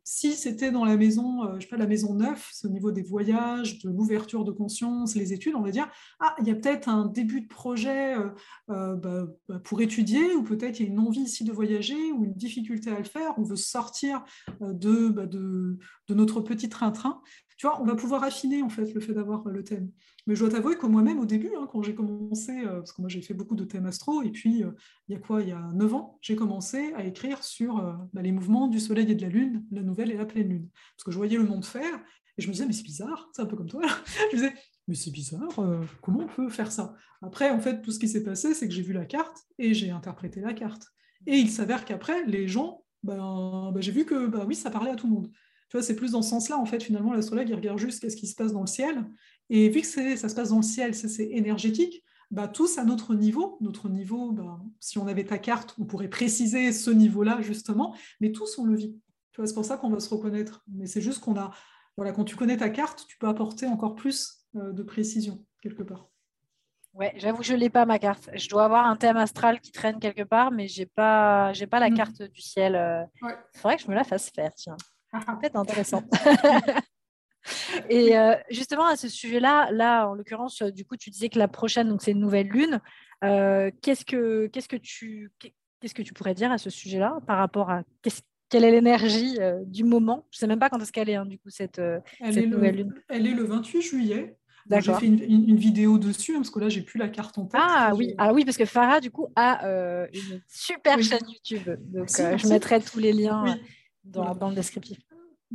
[0.04, 3.02] si c'était dans la maison, euh, je sais pas, la maison neuf, au niveau des
[3.02, 5.88] voyages, de l'ouverture de conscience, les études, on va dire,
[6.20, 8.28] ah, il y a peut-être un début de projet euh,
[8.68, 12.12] euh, bah, bah, pour étudier, ou peut-être il y a une envie ici de voyager,
[12.12, 14.22] ou une difficulté à le faire, on veut sortir
[14.60, 17.22] de, bah, de, de, notre petit train-train
[17.56, 19.90] tu vois, on va pouvoir affiner en fait le fait d'avoir le thème.
[20.26, 23.02] Mais je dois t'avouer que moi-même au début, hein, quand j'ai commencé, euh, parce que
[23.02, 24.70] moi j'ai fait beaucoup de thèmes astro, et puis euh,
[25.08, 27.92] il y a quoi, il y a 9 ans, j'ai commencé à écrire sur euh,
[28.14, 30.68] bah, les mouvements du soleil et de la lune, la nouvelle et la pleine lune.
[30.96, 31.94] Parce que je voyais le monde faire,
[32.38, 33.82] et je me disais, mais c'est bizarre, c'est un peu comme toi.
[34.32, 34.54] je me disais,
[34.88, 35.48] mais c'est bizarre,
[36.00, 36.94] comment on peut faire ça?
[37.20, 39.74] Après, en fait, tout ce qui s'est passé, c'est que j'ai vu la carte et
[39.74, 40.88] j'ai interprété la carte.
[41.26, 44.90] Et il s'avère qu'après, les gens, ben, ben, j'ai vu que bah, oui, ça parlait
[44.90, 45.30] à tout le monde
[45.82, 48.34] c'est plus dans ce sens-là, en fait, finalement, l'astrologue, il regarde juste qu'est-ce qui se
[48.34, 49.04] passe dans le ciel.
[49.50, 53.14] Et vu que ça se passe dans le ciel, c'est énergétique, bah, tous à notre
[53.14, 57.94] niveau, notre niveau, bah, si on avait ta carte, on pourrait préciser ce niveau-là, justement,
[58.20, 58.98] mais tous on le vit.
[59.36, 60.64] c'est pour ça qu'on va se reconnaître.
[60.72, 61.52] Mais c'est juste qu'on a,
[61.96, 65.82] voilà, quand tu connais ta carte, tu peux apporter encore plus euh, de précision, quelque
[65.82, 66.08] part.
[66.94, 68.30] Ouais, j'avoue, je l'ai pas ma carte.
[68.34, 71.80] Je dois avoir un thème astral qui traîne quelque part, mais j'ai pas, j'ai pas
[71.80, 71.94] la mm.
[71.94, 73.08] carte du ciel.
[73.22, 74.76] Il faudrait que je me la fasse faire, tiens.
[75.12, 76.02] Ça peut être intéressant.
[77.90, 81.38] Et euh, justement, à ce sujet-là, là, en l'occurrence, euh, du coup, tu disais que
[81.38, 82.80] la prochaine, donc c'est une nouvelle lune.
[83.22, 85.30] Euh, qu'est-ce que, qu'est-ce que tu,
[85.80, 87.82] qu'est-ce que tu pourrais dire à ce sujet-là par rapport à
[88.50, 90.26] quelle est l'énergie du moment?
[90.30, 91.80] Je sais même pas quand est-ce qu'elle est, hein, du coup, cette,
[92.30, 92.94] cette nouvelle lune.
[93.08, 94.36] Elle est le 28 juillet.
[94.70, 97.60] J'ai fait une, vidéo dessus, hein, parce que là, j'ai plus la carte en tête.
[97.62, 101.76] Ah oui, ah oui, parce que Farah, du coup, a une super chaîne YouTube.
[101.80, 103.58] Donc, je mettrai tous les liens
[104.04, 104.98] dans, dans, le descriptif.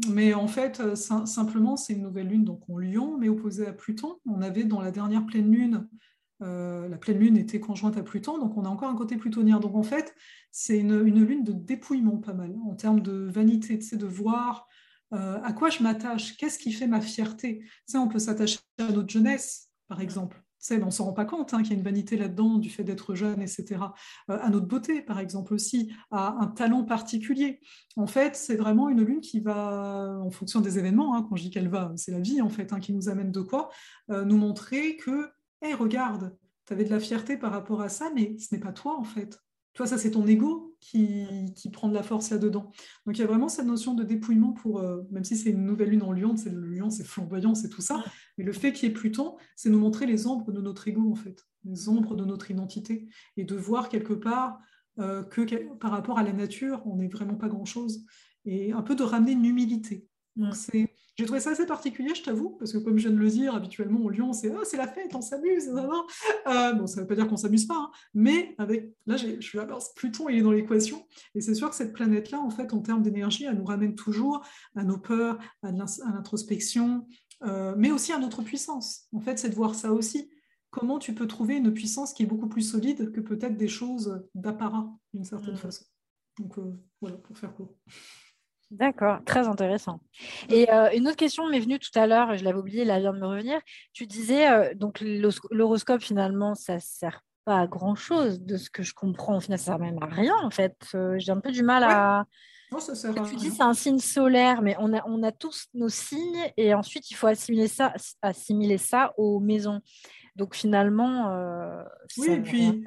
[0.07, 3.73] Mais en fait, euh, simplement, c'est une nouvelle lune donc en Lion, mais opposée à
[3.73, 4.19] Pluton.
[4.25, 5.87] On avait dans la dernière pleine lune,
[6.41, 9.59] euh, la pleine lune était conjointe à Pluton, donc on a encore un côté plutonien.
[9.59, 10.15] Donc en fait,
[10.51, 14.67] c'est une, lune de dépouillement pas mal, en termes de vanité, de voir
[15.13, 17.65] euh, à quoi je m'attache, qu'est-ce qui fait ma fierté.
[17.89, 21.53] Tu on peut s'attacher à notre jeunesse, par exemple on ne s'en rend pas compte
[21.53, 23.65] hein, qu'il y a une vanité là-dedans du fait d'être jeune, etc.
[24.29, 27.59] Euh, à notre beauté, par exemple, aussi, à un talent particulier.
[27.95, 31.43] En fait, c'est vraiment une lune qui va, en fonction des événements, hein, quand je
[31.43, 33.69] dis qu'elle va, c'est la vie, en fait, hein, qui nous amène de quoi
[34.11, 35.29] euh, Nous montrer que,
[35.61, 38.73] hé, regarde, tu avais de la fierté par rapport à ça, mais ce n'est pas
[38.73, 39.39] toi, en fait.
[39.73, 42.71] Toi, ça, c'est ton ego qui, prend de la force là-dedans.
[43.05, 45.65] Donc, il y a vraiment cette notion de dépouillement pour, euh, même si c'est une
[45.65, 48.03] nouvelle lune en Lion, c'est le Lion, c'est flamboyant, c'est tout ça.
[48.37, 51.11] Mais le fait qu'il y ait Pluton, c'est nous montrer les ombres de notre ego,
[51.11, 54.59] en fait, les ombres de notre identité, et de voir quelque part
[54.99, 58.05] euh, que par rapport à la nature, on n'est vraiment pas grand-chose,
[58.45, 60.07] et un peu de ramener une humilité.
[60.35, 63.21] Donc, c'est j'ai trouvé ça assez particulier, je t'avoue, parce que comme je viens de
[63.21, 65.67] le dire, habituellement au Lyon, c'est oh, c'est la fête, on s'amuse.
[65.67, 69.41] Euh, bon, ça ne veut pas dire qu'on s'amuse pas, hein, mais avec là, je
[69.41, 71.05] suis là, Pluton, il est dans l'équation,
[71.35, 74.45] et c'est sûr que cette planète-là, en fait, en termes d'énergie, elle nous ramène toujours
[74.77, 77.05] à nos peurs, à l'introspection,
[77.43, 79.09] euh, mais aussi à notre puissance.
[79.11, 80.31] En fait, c'est de voir ça aussi.
[80.69, 84.23] Comment tu peux trouver une puissance qui est beaucoup plus solide que peut-être des choses
[84.35, 85.57] d'apparat, d'une certaine mmh.
[85.57, 85.83] façon.
[86.39, 87.75] Donc euh, voilà, pour faire court.
[88.71, 89.99] D'accord, très intéressant.
[90.49, 93.13] Et euh, une autre question m'est venue tout à l'heure, je l'avais oublié, elle vient
[93.13, 93.59] de me revenir.
[93.93, 95.01] Tu disais, euh, donc
[95.49, 99.37] l'horoscope, finalement, ça ne sert pas à grand-chose de ce que je comprends.
[99.37, 100.77] Au final, ça ne sert même à rien, en fait.
[100.93, 102.25] Euh, j'ai un peu du mal à...
[102.71, 105.31] Non, ça sert à tu dis c'est un signe solaire, mais on a, on a
[105.31, 109.81] tous nos signes et ensuite il faut assimiler ça, assimiler ça aux maisons.
[110.35, 111.33] Donc finalement,
[112.19, 112.83] oui, et puis,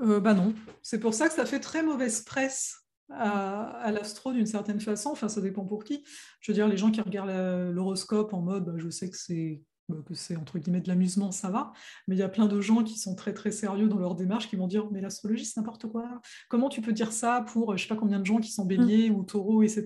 [0.00, 0.52] bah non.
[0.82, 5.10] C'est pour ça que ça fait très mauvaise presse à, l'astro d'une certaine façon.
[5.10, 6.04] Enfin, ça dépend pour qui.
[6.40, 9.62] Je veux dire, les gens qui regardent l'horoscope en mode, bah, je sais que c'est
[9.88, 11.72] bah, que c'est entre guillemets de l'amusement, ça va.
[12.08, 14.48] Mais il y a plein de gens qui sont très très sérieux dans leur démarche,
[14.48, 16.22] qui vont dire mais l'astrologie c'est n'importe quoi.
[16.48, 19.10] Comment tu peux dire ça pour je sais pas combien de gens qui sont béliers
[19.10, 19.84] ou taureaux, etc.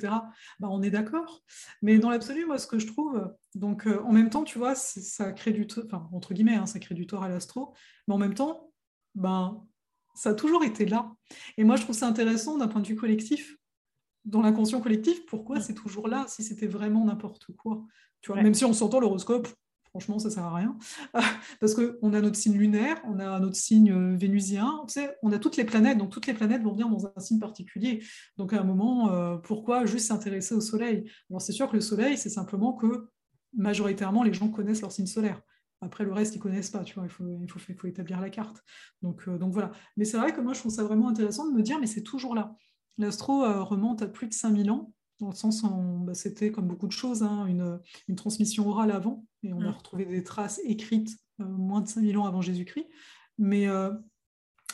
[0.61, 1.42] Bah, on est d'accord.
[1.83, 4.76] Mais dans l'absolu, moi ce que je trouve, donc euh, en même temps, tu vois,
[4.76, 7.74] ça crée du, enfin entre guillemets, hein, ça crée du tort à l'astro,
[8.07, 8.70] mais en même temps,
[9.16, 9.66] ben
[10.18, 11.12] ça a toujours été là.
[11.57, 13.57] Et moi, je trouve ça intéressant d'un point de vue collectif,
[14.24, 17.85] dans l'inconscient collectif, pourquoi c'est toujours là si c'était vraiment n'importe quoi?
[18.20, 19.46] Tu vois, Même si on s'entend l'horoscope,
[19.90, 20.76] franchement, ça sert à rien.
[21.61, 25.31] Parce qu'on a notre signe lunaire, on a notre signe euh, vénusien, tu sais, on
[25.31, 28.02] a toutes les planètes, donc toutes les planètes vont venir dans un signe particulier.
[28.37, 31.09] Donc à un moment, euh, pourquoi juste s'intéresser au Soleil?
[31.31, 33.09] Alors c'est sûr que le Soleil, c'est simplement que
[33.57, 35.40] majoritairement, les gens connaissent leur signe solaire.
[35.81, 37.87] Après, le reste, ils ne connaissent pas, tu vois, il faut, il faut, il faut
[37.87, 38.64] établir la carte.
[39.03, 39.71] Donc, euh, donc voilà.
[39.97, 42.03] Mais c'est vrai que moi, je trouve ça vraiment intéressant de me dire, mais c'est
[42.03, 42.55] toujours là.
[42.99, 46.67] L'astro euh, remonte à plus de 5000 ans, dans le sens où bah, c'était, comme
[46.67, 49.75] beaucoup de choses, hein, une, une, transmission orale avant, et on a mm.
[49.75, 52.87] retrouvé des traces écrites euh, moins de 5000 ans avant Jésus-Christ.
[53.41, 53.69] Mais,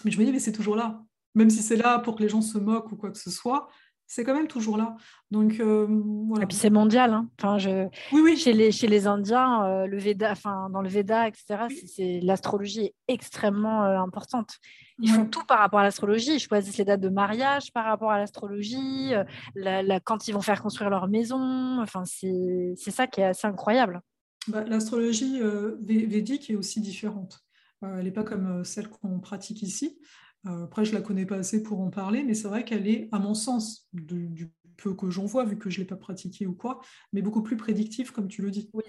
[0.05, 1.05] mais je me dis, mais c'est toujours là.
[1.35, 3.69] Même si c'est là pour que les gens se moquent ou quoi que ce soit,
[4.15, 4.97] c'est quand même toujours là.
[5.33, 5.87] Donc, euh,
[6.29, 6.45] voilà.
[6.45, 7.13] Et puis c'est mondial.
[7.13, 7.29] Hein.
[7.37, 7.89] Enfin, je...
[8.13, 8.37] oui, oui.
[8.37, 12.85] Chez, les, chez les Indiens, euh, le Veda, enfin, dans le Veda, etc., c'est, l'astrologie
[12.85, 14.59] est extrêmement euh, importante.
[15.01, 16.35] Ils font tout par rapport à l'astrologie.
[16.35, 19.13] Ils choisissent les dates de mariage par rapport à l'astrologie,
[19.57, 21.81] la, quand ils vont faire construire leur maison.
[21.81, 24.01] Enfin, c'est, c'est ça qui est assez incroyable.
[24.47, 25.41] Bah, l'astrologie
[25.81, 27.41] védique est aussi différente.
[27.83, 29.99] elle n'est pas comme celle qu'on pratique ici.
[30.47, 32.87] Euh, après, je ne la connais pas assez pour en parler, mais c'est vrai qu'elle
[32.87, 35.97] est, à mon sens, du, peu que j'en vois, vu que je ne l'ai pas
[35.97, 36.81] pratiquée ou quoi,
[37.13, 38.71] mais beaucoup plus prédictive, comme tu le dis.
[38.73, 38.85] Oui,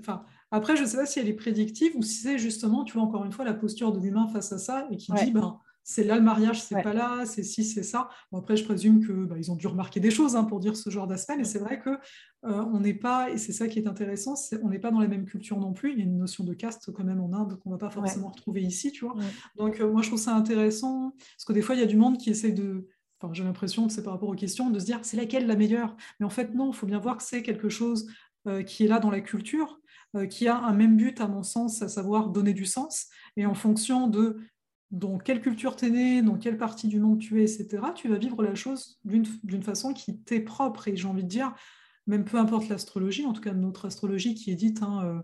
[0.00, 2.94] enfin, après, je ne sais pas si elle est prédictive ou si c'est justement, tu
[2.94, 5.58] vois, encore une fois, la posture de l'humain face à ça et qui dit, ben,
[5.88, 8.10] c'est là le mariage, c'est pas là, c'est si, c'est ça.
[8.34, 10.90] après, je présume que bah, ils ont dû remarquer des choses hein, pour dire ce
[10.90, 13.88] genre d'aspect, mais c'est vrai que euh, on n'est pas, et c'est ça qui est
[13.88, 15.92] intéressant, on n'est pas dans la même culture non plus.
[15.92, 18.28] Il y a une notion de caste quand même en Inde qu'on va pas forcément
[18.28, 19.14] retrouver ici, tu vois.
[19.56, 21.96] Donc euh, moi, je trouve ça intéressant parce que des fois, il y a du
[21.96, 22.86] monde qui essaie de
[23.20, 25.56] Enfin, j'ai l'impression que c'est par rapport aux questions de se dire c'est laquelle la
[25.56, 25.96] meilleure?
[26.20, 28.06] Mais en fait, non, il faut bien voir que c'est quelque chose
[28.46, 29.80] euh, qui est là dans la culture.
[30.30, 33.06] qui a un même but, à mon sens, à savoir donner du sens.
[33.36, 34.36] Et en fonction de
[34.90, 38.08] dans quelle culture tu es né, dans quelle partie du monde tu es, etc., tu
[38.08, 40.88] vas vivre la chose d'une façon qui t'est propre.
[40.88, 41.54] Et j'ai envie de dire,
[42.06, 45.22] même peu importe l'astrologie, en tout cas notre astrologie qui est dite hein, euh,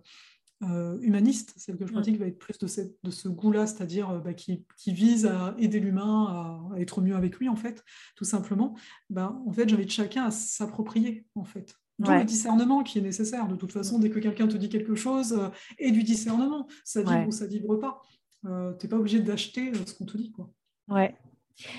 [0.68, 2.68] euh, humaniste, celle que je pratique va être plus de,
[3.03, 7.37] de ce goût-là, c'est-à-dire euh, bah, qui, vise à aider l'humain à, être mieux avec
[7.38, 7.83] lui, en fait,
[8.16, 8.77] tout simplement.
[9.11, 11.74] Ben, en fait, j'invite chacun à s'approprier, en fait.
[12.00, 13.46] D'où le discernement qui est nécessaire.
[13.46, 15.38] De toute façon, dès que quelqu'un te dit quelque chose,
[15.79, 18.03] et du discernement, ça vibre ou ça vibre pas.
[18.44, 20.33] Tu n'es pas obligé d'acheter ce qu'on te dit.
[20.33, 20.50] Quoi.
[20.88, 21.16] Ouais.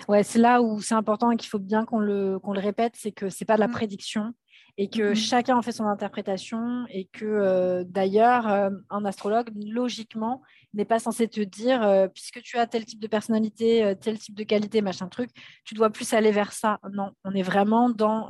[0.08, 2.94] Ouais, c'est là où c'est important et qu'il faut bien qu'on le, qu'on le répète,
[2.96, 3.72] c'est que c'est pas de la mm.
[3.72, 4.34] prédiction,
[4.78, 9.50] et que mmh chacun en fait son interprétation et que euh, d'ailleurs euh, un astrologue
[9.56, 10.42] logiquement
[10.74, 14.36] n'est pas censé te dire euh, puisque tu as tel type de personnalité, tel type
[14.36, 15.30] de qualité, machin truc,
[15.64, 16.80] tu dois plus aller vers ça.
[16.92, 18.30] Non, on est vraiment dans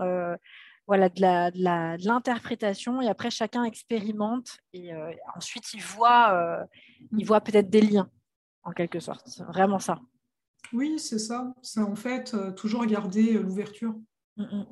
[0.87, 4.91] voilà de l'interprétation et après chacun expérimente et
[5.35, 6.67] ensuite il voit
[7.11, 7.27] il mmh.
[7.27, 8.09] voit peut-être des liens
[8.65, 9.23] en quelque sorte.
[9.27, 9.99] C'est vraiment ça.
[10.73, 11.53] Oui, c'est ça.
[11.61, 13.95] C'est en fait toujours garder l'ouverture.
[14.37, 14.63] Mmh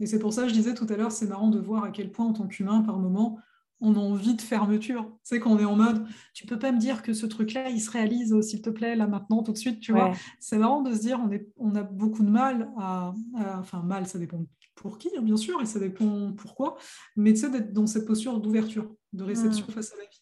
[0.00, 1.90] et c'est pour ça que je disais tout à l'heure, c'est marrant de voir à
[1.90, 3.38] quel point en tant qu'humain, par moment,
[3.80, 5.04] on a envie de fermeture.
[5.04, 7.68] Tu sais, quand on est en mode, tu peux pas me dire que ce truc-là,
[7.68, 10.12] il se réalise, s'il te plaît, là, maintenant, tout de suite, tu vois.
[10.38, 13.12] C'est marrant de se dire, on, est, on a beaucoup de mal à,
[13.58, 16.76] Enfin, mal, ça dépend pour qui, hein, bien sûr, et ça dépend pourquoi,
[17.16, 19.72] mais tu sais, d'être dans cette posture d'ouverture, de réception mm.
[19.72, 20.21] face à la vie.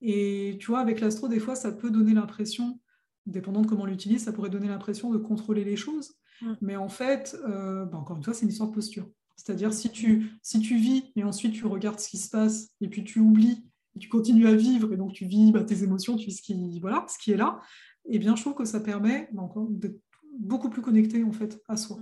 [0.00, 2.80] Et tu vois, avec l'astro, des fois, ça peut donner l'impression,
[3.26, 6.14] dépendant de comment on l'utilise, ça pourrait donner l'impression de contrôler les choses.
[6.60, 9.08] Mais en fait, euh, bah, encore une fois, c'est une histoire de posture.
[9.36, 12.88] C'est-à-dire, si tu, si tu vis et ensuite tu regardes ce qui se passe et
[12.88, 16.16] puis tu oublies, et tu continues à vivre et donc tu vis bah, tes émotions,
[16.16, 17.60] tu vis ce qui, voilà, ce qui est là,
[18.06, 20.00] eh bien, je trouve que ça permet bah, d'être
[20.38, 21.98] beaucoup plus connecté en fait à soi.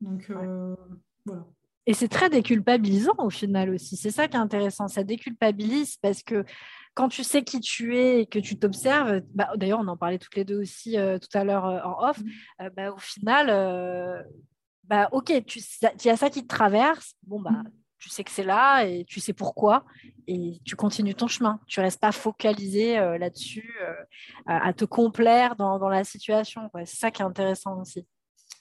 [0.00, 0.74] Donc, euh,
[1.24, 1.46] voilà.
[1.86, 3.96] Et c'est très déculpabilisant au final aussi.
[3.96, 4.88] C'est ça qui est intéressant.
[4.88, 6.44] Ça déculpabilise parce que
[6.94, 10.18] quand tu sais qui tu es et que tu t'observes, bah, d'ailleurs, on en parlait
[10.18, 12.28] toutes les deux aussi euh, tout à l'heure euh, en off, mmh.
[12.62, 14.26] euh, bah, au final,
[14.84, 15.60] bah, ok, tu
[16.04, 17.70] y a ça qui te traverse, bon, bah, mmh.
[17.98, 19.84] tu sais que c'est là et tu sais pourquoi,
[20.26, 21.60] et tu continues ton chemin.
[21.66, 23.78] Tu restes pas focalisé là-dessus,
[24.46, 26.70] à, te complaire dans, dans la situation.
[26.86, 28.06] C'est ça qui est intéressant aussi.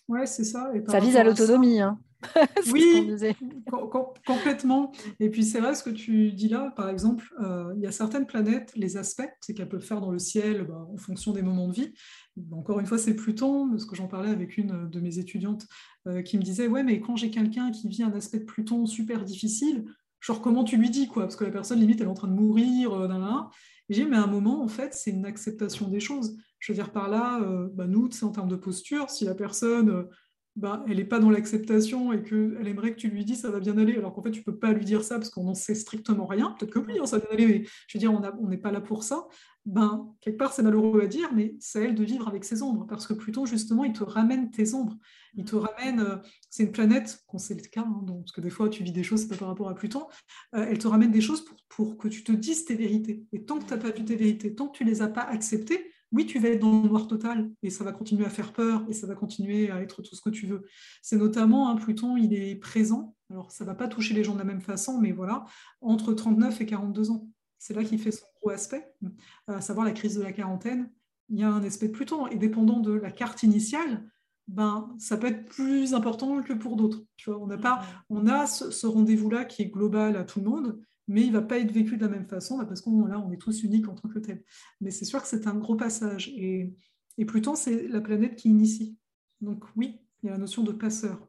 [0.09, 0.71] Ouais, c'est ça.
[0.87, 1.79] ça vise à l'autonomie.
[1.79, 1.97] Hein.
[2.71, 3.11] oui,
[4.25, 4.91] complètement.
[5.19, 7.91] Et puis c'est vrai ce que tu dis là, par exemple, euh, il y a
[7.91, 11.41] certaines planètes, les aspects, c'est qu'elles peuvent faire dans le ciel bah, en fonction des
[11.41, 11.93] moments de vie.
[12.51, 15.67] Encore une fois, c'est Pluton, parce que j'en parlais avec une de mes étudiantes
[16.07, 18.85] euh, qui me disait, ouais, mais quand j'ai quelqu'un qui vit un aspect de Pluton
[18.85, 19.85] super difficile,
[20.19, 21.23] genre comment tu lui dis quoi?
[21.23, 23.07] Parce que la personne limite elle est en train de mourir, euh,
[23.89, 26.37] Et j'ai mais à un moment en fait c'est une acceptation des choses.
[26.59, 29.35] Je veux dire par là, euh, bah, nous, c'est en termes de posture, si la
[29.35, 30.07] personne
[30.55, 33.59] bah, elle n'est pas dans l'acceptation et qu'elle aimerait que tu lui dises ça va
[33.59, 35.53] bien aller, alors qu'en fait, tu ne peux pas lui dire ça parce qu'on n'en
[35.53, 36.55] sait strictement rien.
[36.57, 38.71] Peut-être que oui, hein, ça va bien aller, mais je veux dire, on n'est pas
[38.71, 39.27] là pour ça.
[39.65, 42.61] Ben, quelque part, c'est malheureux à dire, mais c'est à elle de vivre avec ses
[42.61, 44.95] ombres, parce que Pluton, justement, il te ramène tes ombres.
[45.33, 46.17] Il te ramène, euh,
[46.49, 49.03] c'est une planète, quand c'est le cas, hein, parce que des fois, tu vis des
[49.03, 50.05] choses, c'est pas par rapport à Pluton,
[50.55, 53.25] euh, elle te ramène des choses pour, pour que tu te dises tes vérités.
[53.33, 55.09] Et tant que tu n'as pas vu tes vérités, tant que tu ne les as
[55.09, 58.29] pas acceptées, oui, tu vas être dans le noir total et ça va continuer à
[58.29, 60.63] faire peur et ça va continuer à être tout ce que tu veux.
[61.01, 63.17] C'est notamment, un Pluton, il est présent.
[63.29, 65.43] Alors, ça ne va pas toucher les gens de la même façon, mais voilà,
[65.81, 67.27] entre 39 et 42 ans.
[67.59, 68.93] C'est là qu'il fait son gros aspect,
[69.47, 70.89] à savoir la crise de la quarantaine.
[71.27, 74.09] Il y a un aspect de Pluton et dépendant de la carte initiale,
[74.47, 77.03] ben, ça peut être plus important que pour d'autres.
[77.27, 81.21] on, a pas, on a ce rendez-vous-là qui est global à tout le monde, mais
[81.21, 83.31] il ne va pas être vécu de la même façon, bah, parce qu'on là, on
[83.31, 84.43] est tous uniques en tant que tel.
[84.81, 86.29] Mais c'est sûr que c'est un gros passage.
[86.29, 86.73] Et,
[87.17, 88.97] et Pluton, c'est la planète qui initie.
[89.41, 91.27] Donc oui, il y a la notion de passeur.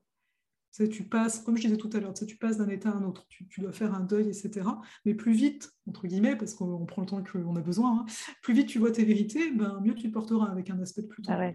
[0.91, 3.27] Tu, passes, comme je disais tout à l'heure, tu passes d'un état à un autre,
[3.29, 4.69] tu, dois faire un deuil, etc.
[5.07, 8.07] Mais plus vite, entre guillemets, parce qu'on prend le temps qu'on a besoin, hein,
[8.43, 11.07] plus vite tu vois tes vérités, ben, mieux tu te porteras avec un aspect de
[11.07, 11.33] Pluton.
[11.33, 11.51] Ah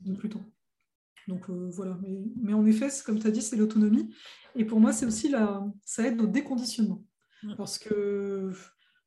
[0.00, 0.42] de Pluton.
[1.28, 4.14] Donc euh, voilà, mais, mais, en effet, comme tu as dit, c'est l'autonomie.
[4.56, 7.04] Et pour moi, c'est aussi la, ça aide au déconditionnement.
[7.42, 7.54] Mm.
[7.56, 8.52] Parce que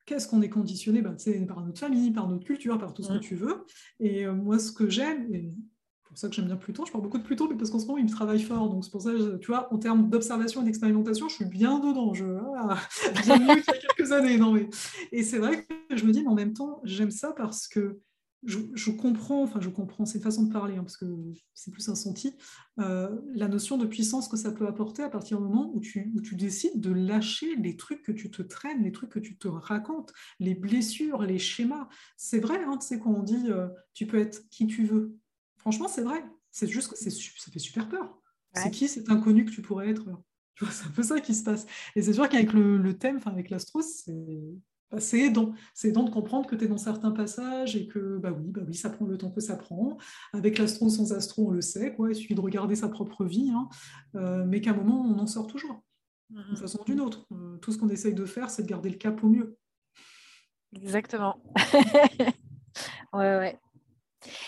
[0.05, 1.01] qu'est-ce qu'on est conditionné?
[1.01, 1.15] Ben,
[1.47, 3.21] Par notre famille, par notre culture, par tout ce que mm.
[3.21, 3.65] tu veux.
[3.99, 6.91] Et euh, moi, ce que j'aime, et c'est pour ça que j'aime bien Pluton, je
[6.91, 8.69] parle beaucoup de Pluton, mais parce qu'en ce moment, il me travaille fort.
[8.69, 12.13] Donc c'est pour ça, tu vois, en termes d'observation et d'expérimentation, je suis bien dedans.
[12.13, 12.25] Je,
[12.57, 12.77] ah,
[13.23, 14.37] bien mieux qu'il y a quelques années.
[14.37, 14.69] Non, mais...
[15.11, 17.99] Et c'est vrai que je me dis, mais en même temps, j'aime ça parce que
[18.45, 21.05] je, comprends, enfin je comprends, c'est une façon de parler, hein, parce que
[21.53, 22.35] c'est plus un senti,
[22.79, 26.13] euh, la notion de puissance que ça peut apporter à partir du moment où tu,
[26.23, 29.47] tu, décides de lâcher les trucs que tu te traînes, les trucs que tu te
[29.47, 31.89] racontes, les blessures, les schémas.
[32.17, 35.17] C'est vrai, hein, tu sais, quand on dit euh, tu peux être qui tu veux.
[35.57, 36.23] Franchement, c'est vrai.
[36.51, 38.21] C'est juste que ça fait super peur.
[38.53, 40.05] C'est qui cet inconnu que tu pourrais être?
[40.71, 41.65] C'est un peu ça qui se passe.
[41.95, 44.13] Et c'est sûr qu'avec le, thème, avec l'astro, bah,
[44.99, 45.53] c'est aidant.
[45.73, 48.61] C'est aidant de comprendre que tu es dans certains passages et que bah oui, bah
[48.65, 49.97] oui, ça prend le temps que ça prend.
[50.33, 51.93] Avec l'astro, sans astro, on le sait.
[51.93, 52.11] Quoi.
[52.11, 53.69] Il suffit de regarder sa propre vie, hein.
[54.15, 55.83] euh, mais qu'à un moment, on en sort toujours,
[56.29, 57.27] d'une façon ou d'une autre.
[57.31, 59.57] Euh, tout ce qu'on essaye de faire, c'est de garder le cap au mieux.
[60.75, 61.41] Exactement.
[63.13, 63.59] ouais, ouais.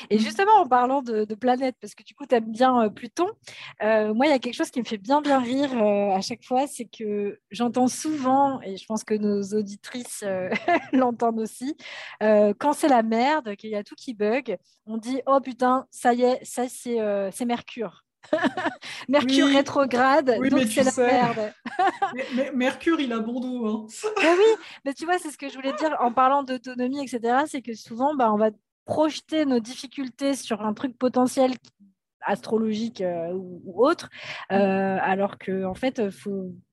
[0.09, 3.27] Et justement, en parlant de, planètes, parce que du coup, tu aimes bien euh, Pluton,
[3.83, 6.21] euh, moi, il y a quelque chose qui me fait bien, bien rire euh, à
[6.21, 10.23] chaque fois, c'est que j'entends souvent, et je pense que nos auditrices
[10.93, 11.75] l'entendent aussi,
[12.21, 16.13] quand c'est la merde, qu'il y a tout qui bug, on dit Oh putain, ça
[16.13, 18.03] y est, ça c'est Mercure.
[19.09, 21.53] Mercure rétrograde, donc c'est la merde.
[22.35, 23.67] mais, Mercure, il a bon dos.
[23.67, 23.87] Hein.
[24.17, 27.43] oui, mais tu vois, c'est ce que je voulais dire en parlant d'autonomie, etc.
[27.47, 28.49] C'est que souvent, bah, on va
[28.87, 31.51] projeter nos difficultés sur un truc potentiel
[32.21, 34.09] astrologique euh, ou, autre,
[34.51, 36.01] euh, alors que en fait,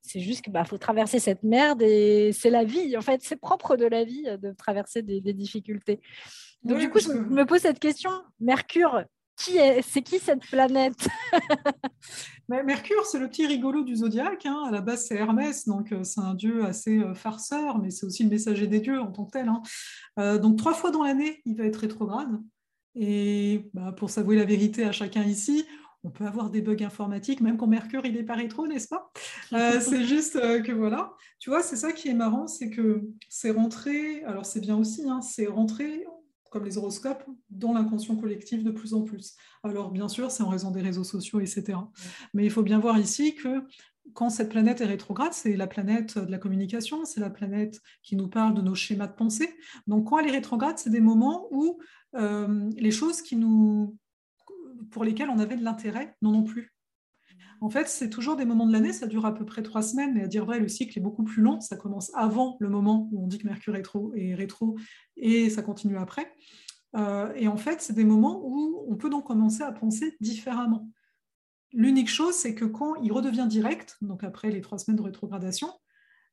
[0.01, 2.97] c'est juste qu'il bah, faut traverser cette merde et c'est la vie.
[2.97, 6.01] En fait, c'est propre de la vie de traverser des, difficultés.
[6.63, 8.11] Donc du coup, je me pose cette question.
[8.41, 9.05] Mercure,
[9.37, 11.09] qui est, c'est qui cette planète?
[12.49, 14.47] Mercure, c'est le petit rigolo du zodiaque.
[14.47, 14.65] Hein.
[14.69, 18.07] À la base, c'est Hermès, donc euh, c'est un dieu assez euh, farceur, mais c'est
[18.07, 19.49] aussi le messager des dieux en tant que tel.
[19.49, 19.63] Hein.
[20.19, 22.41] Euh, donc trois fois dans l'année, il va être rétrograde.
[22.95, 25.65] Et bah, pour s'avouer la vérité à chacun ici,
[26.05, 29.11] on peut avoir des bugs informatiques, même quand Mercure il est pas rétro, n'est-ce pas?
[29.81, 34.23] C'est juste que voilà, tu vois, c'est ça qui est marrant, c'est que c'est rentré,
[34.25, 36.05] alors c'est bien aussi, hein, c'est rentré
[36.55, 39.35] comme les horoscopes, dans l'inconscient collectif de plus en plus.
[39.65, 41.77] Alors bien sûr, c'est en raison des réseaux sociaux, etc.
[42.33, 43.65] Mais il faut bien voir ici que
[44.13, 48.15] quand cette planète est rétrograde, c'est la planète de la communication, c'est la planète qui
[48.15, 49.53] nous parle de nos schémas de pensée.
[49.89, 51.81] Donc quand elle est rétrograde, c'est des moments où
[52.15, 53.99] euh, les choses qui nous,
[54.93, 56.74] pour lesquelles on avait de l'intérêt n'en ont plus.
[57.65, 60.13] En fait, c'est toujours des moments de l'année, ça dure à peu près trois semaines,
[60.13, 61.63] mais à dire vrai, le cycle est beaucoup plus long.
[61.63, 64.77] Ça commence avant le moment où on dit que Mercure est rétro
[65.17, 66.31] et ça continue après.
[66.95, 70.91] Euh, et en fait, c'est des moments où on peut donc commencer à penser différemment.
[71.73, 75.73] L'unique chose, c'est que quand il redevient direct, donc après les trois semaines de rétrogradation,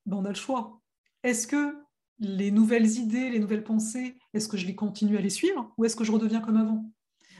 [0.05, 0.81] ben on a le choix.
[1.23, 1.77] Est-ce que
[2.19, 5.85] les nouvelles idées, les nouvelles pensées, est-ce que je les continue à les suivre ou
[5.85, 6.91] est-ce que je redeviens comme avant?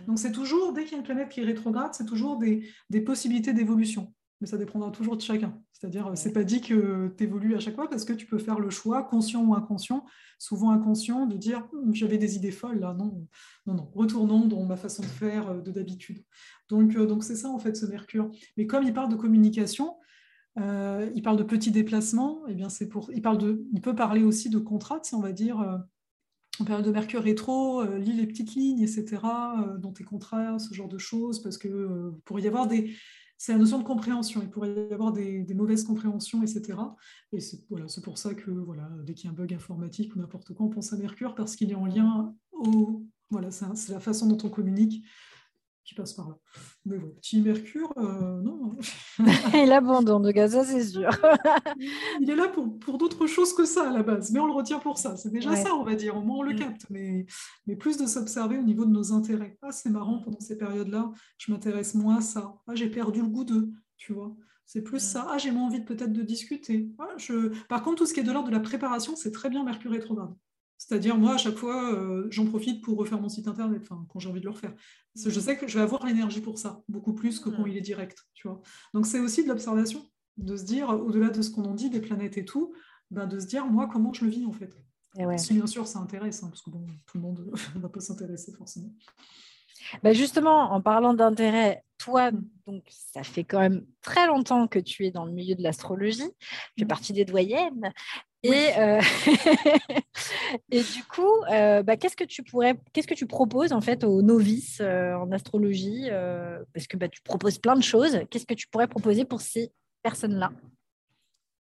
[0.08, 2.64] Donc c'est toujours, dès qu'il y a une planète qui est rétrograde, c'est toujours des,
[3.02, 4.14] possibilités d'évolution.
[4.40, 5.62] Mais ça dépendra toujours de chacun.
[5.72, 8.60] C'est-à-dire, c'est pas dit que tu évolues à chaque fois parce que tu peux faire
[8.60, 10.06] le choix, conscient ou inconscient,
[10.40, 13.28] souvent inconscient, de dire hum, j'avais des idées folles là, non,
[13.68, 16.24] non, non, retournons dans ma façon de faire euh, de d'habitude.
[16.70, 18.32] Donc, euh, donc c'est ça en fait ce Mercure.
[18.58, 19.96] Mais comme il parle de communication,
[20.60, 23.96] euh, il parle de petits déplacements, eh bien c'est pour, il parle de, il peut
[23.96, 25.84] parler aussi de contrats, on va dire
[26.60, 30.60] en période de Mercure rétro, euh, lis les petites lignes, etc., euh, dans tes contrats,
[30.60, 32.94] ce genre de choses, parce que euh, pourrait y avoir des.
[33.38, 36.78] C'est la notion de compréhension, il pourrait y avoir des, mauvaises compréhensions, etc.
[37.34, 37.66] Et c'est
[38.04, 40.70] pour ça que voilà, dès qu'il y a un bug informatique ou n'importe quoi, on
[40.70, 43.04] pense à Mercure parce qu'il est en lien au.
[43.32, 45.04] Voilà, c'est la façon dont on communique
[45.84, 46.38] qui passe par là.
[46.86, 48.78] Mais bon, petit Mercure, euh, non.
[49.54, 51.10] il abandonne, de gaz, ça c'est sûr.
[52.22, 54.54] il est là pour, pour d'autres choses que ça à la base, mais on le
[54.54, 55.18] retient pour ça.
[55.18, 56.16] C'est déjà ça, on va dire.
[56.16, 56.60] Au moins, on le mm.
[56.60, 57.26] capte, mais,
[57.66, 59.58] mais plus de s'observer au niveau de nos intérêts.
[59.62, 62.56] Ah, c'est marrant, pendant ces périodes-là, je m'intéresse moins à ça.
[62.68, 64.36] Ah, j'ai perdu le goût d'eux, tu vois.
[64.66, 65.12] C'est plus mm.
[65.12, 65.28] ça.
[65.30, 66.90] Ah, j'ai moins envie peut-être de discuter.
[67.00, 67.50] Ah, je...
[67.68, 69.92] Par contre, tout ce qui est de l'ordre de la préparation, c'est très bien Mercure
[69.92, 70.34] rétrograde.
[70.82, 74.30] C'est-à-dire, moi, à chaque fois, euh, j'en profite pour refaire mon site internet, quand j'ai
[74.30, 74.74] envie de le refaire.
[75.16, 77.68] je sais que je vais avoir l'énergie pour ça, beaucoup plus que quand mm.
[77.68, 78.26] il est direct.
[78.34, 78.62] Tu vois.
[78.96, 80.04] Donc, c'est aussi de l'observation,
[80.38, 82.74] de se dire, au-delà de ce qu'on en dit, des planètes et tout,
[83.12, 84.76] ben, de se dire, moi, comment je le vis, en fait.
[85.38, 88.00] Si, bien sûr, ça intéresse, hein, parce que bon, tout le monde ne va pas
[88.00, 88.92] s'intéresser forcément.
[90.02, 92.50] Ben justement, en parlant d'intérêt, toi, mm.
[92.66, 96.32] donc ça fait quand même très longtemps que tu es dans le milieu de l'astrologie,
[96.40, 96.88] tu fais mm.
[96.88, 97.94] partie des doyennes.
[98.44, 99.00] Et, euh,
[100.72, 104.04] et du coup, euh, bah, qu'est-ce que tu pourrais, qu'est-ce que tu proposes en fait
[104.04, 106.10] aux novices euh, en astrologie
[106.74, 108.20] Parce que bah, tu proposes plein de choses.
[108.30, 109.72] Qu'est-ce que tu pourrais proposer pour ces
[110.04, 110.52] personnes-là?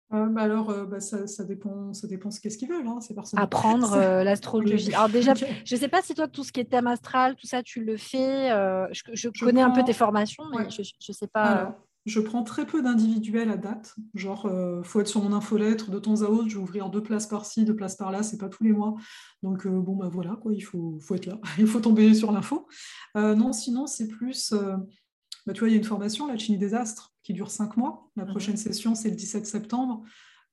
[0.09, 2.87] Bah alors, bah, ça, ça, dépend, ça dépend ce qu'est-ce qu'ils veulent.
[2.87, 3.41] Hein, ces personnes.
[3.41, 4.95] Apprendre l'astrologie.
[4.95, 5.35] Alors déjà,
[5.65, 7.83] je ne sais pas si toi, tout ce qui est thème astral, tout ça, tu
[7.83, 8.51] le fais.
[8.93, 11.77] je, je, connais un peu tes formations, mais je ne sais pas.
[12.07, 13.97] Je prends très peu d'individuels à date.
[14.15, 16.49] Genre, euh, faut être sur mon infolettre de temps à autre.
[16.49, 18.23] Je vais ouvrir deux places par-ci, deux places par-là.
[18.23, 18.95] C'est pas tous les mois.
[19.43, 20.55] Donc, euh, bon, bah voilà, quoi.
[20.55, 21.41] Il faut, faut être là.
[21.59, 22.69] il faut tomber sur l'info.
[23.17, 24.53] Euh, non, sinon, c'est plus.
[24.53, 27.77] Bah, tu vois, il y a une formation, la Chimie des Astres, qui dure cinq
[27.77, 28.09] mois.
[28.15, 28.31] La mhm.
[28.31, 30.05] prochaine session, c'est le 17 septembre.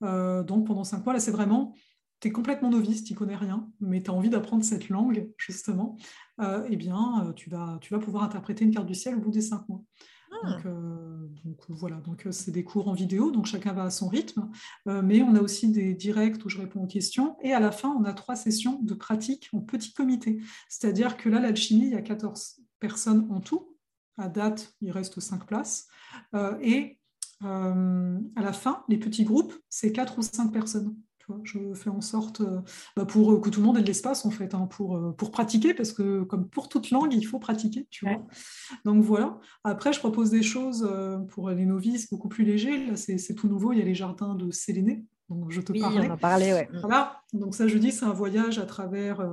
[0.02, 1.76] donc, pendant cinq mois, là, c'est vraiment.
[2.20, 5.98] Tu es complètement novice, tu connais rien, mais tu as envie d'apprendre cette langue, justement.
[6.42, 9.42] eh bien, tu vas, tu vas pouvoir interpréter une carte du ciel au bout des
[9.42, 9.84] cinq mois.
[10.44, 14.08] Donc, euh, donc voilà, donc c'est des cours en vidéo, donc chacun va à son
[14.08, 14.50] rythme,
[14.86, 17.90] mais on a aussi des directs où je réponds aux questions, et à la fin,
[17.90, 20.42] on a trois sessions de pratique en petit comité.
[20.70, 23.78] C'est-à-dire que là, l'alchimie, il y a 14 personnes en tout.
[24.18, 25.88] À date, il reste 5 places.
[26.62, 27.00] et
[27.42, 30.96] à la fin, les petits groupes, c'est 4 ou 5 personnes
[31.44, 32.62] je fais en sorte euh,
[32.96, 35.32] bah, pour que tout le monde ait de l'espace en fait hein, pour, euh, pour
[35.32, 38.26] pratiquer parce que comme pour toute langue il faut pratiquer tu vois.
[38.86, 39.40] Donc voilà.
[39.64, 42.86] Après je propose des choses euh, pour les novices beaucoup plus légers.
[42.86, 43.74] Là c'est tout nouveau.
[43.74, 46.10] Il y a les jardins de Séléné donc je te oui, parlais.
[46.10, 46.70] on en parlait, ouais.
[46.82, 49.26] Voilà, donc ça je dis c'est un voyage à travers,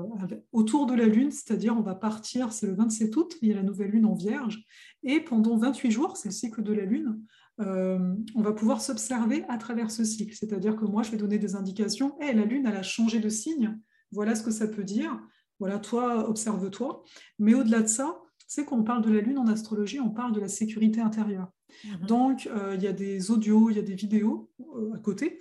[0.53, 3.57] autour de la Lune, c'est-à-dire on va partir, c'est le 27 août, il y a
[3.57, 4.65] la nouvelle Lune en Vierge,
[5.03, 7.21] et pendant 28 jours, c'est le cycle de la Lune,
[7.61, 10.35] euh, on va pouvoir s'observer à travers ce cycle.
[10.35, 12.19] C'est-à-dire que moi, je vais donner des indications.
[12.21, 13.79] et la Lune, elle a changé de signe.
[14.13, 15.19] Voilà ce que ça peut dire.
[15.59, 17.03] Voilà, toi, observe-toi.
[17.39, 20.41] Mais au-delà de ça, c'est qu'on parle de la Lune en astrologie, on parle de
[20.41, 21.49] la sécurité intérieure.
[21.85, 22.07] Mhm.
[22.07, 25.39] Donc, euh, il y a des audios, il y a des vidéos euh, à côté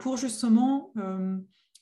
[0.00, 0.92] pour justement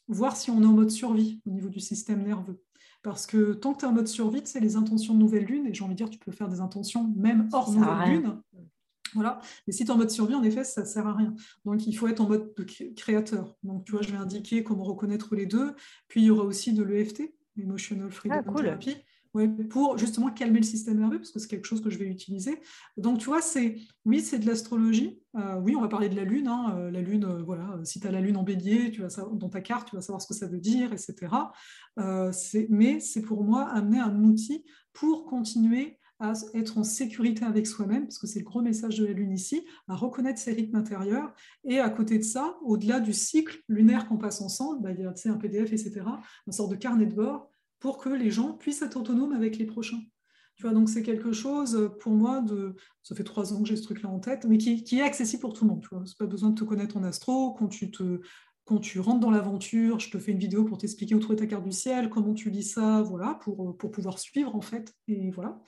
[0.09, 2.61] voir si on est en mode survie au niveau du système nerveux.
[3.03, 5.67] Parce que tant que tu es en mode survie, c'est les intentions de nouvelle lune,
[5.67, 8.41] et j'ai envie de dire, tu peux faire des intentions même hors nouvelle lune,
[9.15, 9.41] voilà.
[9.67, 11.35] Mais si tu es en mode survie, en effet, ça ne sert à rien.
[11.65, 12.55] Donc, il faut être en mode
[12.97, 13.57] créateur.
[13.63, 15.75] Donc, tu vois, je vais indiquer comment reconnaître les deux.
[16.09, 17.23] Puis, il y aura aussi de l'EFT,
[17.57, 18.97] Emotional Freedom ah, Therapy,
[19.69, 22.61] pour justement calmer le système nerveux, parce que c'est quelque chose que je vais utiliser.
[22.97, 25.21] Donc, tu vois, c'est oui, c'est de l'astrologie.
[25.37, 26.47] Euh, oui, on va parler de la Lune.
[26.47, 26.75] Hein.
[26.77, 29.35] Euh, la Lune, euh, voilà, si tu as la Lune en bélier, tu vas savoir,
[29.35, 31.33] dans ta carte, tu vas savoir ce que ça veut dire, etc.
[32.69, 38.05] mais c'est pour moi amener un outil pour continuer à être en sécurité avec soi-même,
[38.05, 41.33] parce que c'est le gros message de la Lune ici, à reconnaître ses rythmes intérieurs.
[41.65, 45.05] Et à côté de ça, au-delà du cycle lunaire qu'on passe ensemble, bah, il y
[45.05, 46.03] a un PDF, etc.,
[46.47, 47.51] une sorte de carnet de bord
[47.81, 50.01] pour que les gens puissent être autonomes avec les prochains.
[50.57, 52.77] Tu vois, donc c'est quelque chose pour moi de.
[53.03, 55.53] Ça fait trois ans que j'ai ce truc-là en tête, mais qui, est accessible pour
[55.53, 55.83] tout le monde.
[55.83, 57.55] Tu vois, c'est pas besoin de te connaître en astro.
[57.55, 58.21] Quand tu te
[58.65, 61.47] quand tu rentres dans l'aventure, je te fais une vidéo pour t'expliquer où trouver ta
[61.47, 64.95] carte du ciel, comment tu lis ça, voilà, pour, pour pouvoir suivre en fait.
[65.07, 65.63] Et voilà.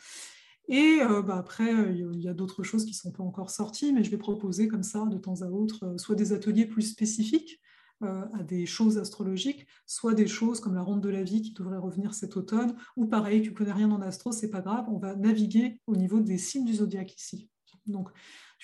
[0.68, 3.92] Et euh, bah, après, il y a d'autres choses qui ne sont pas encore sorties,
[3.92, 6.82] mais je vais proposer comme ça de temps à autre, euh, soit des ateliers plus
[6.82, 7.60] spécifiques
[8.02, 11.52] euh, à des choses astrologiques, soit des choses comme la ronde de la vie qui
[11.52, 14.98] devrait revenir cet automne, ou pareil, tu connais rien en astro, c'est pas grave, on
[14.98, 17.48] va naviguer au niveau des signes du zodiaque ici.
[17.86, 18.10] Donc,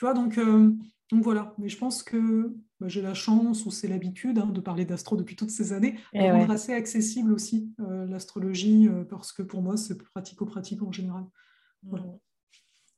[0.03, 1.55] tu vois, donc, donc voilà.
[1.59, 5.17] Mais je pense que bah, j'ai la chance ou c'est l'habitude hein, de parler d'astro
[5.17, 9.77] depuis toutes ces années, de eh rendre assez accessible aussi l'astrologie, parce que pour moi,
[9.77, 11.25] c'est pratico-pratique en général.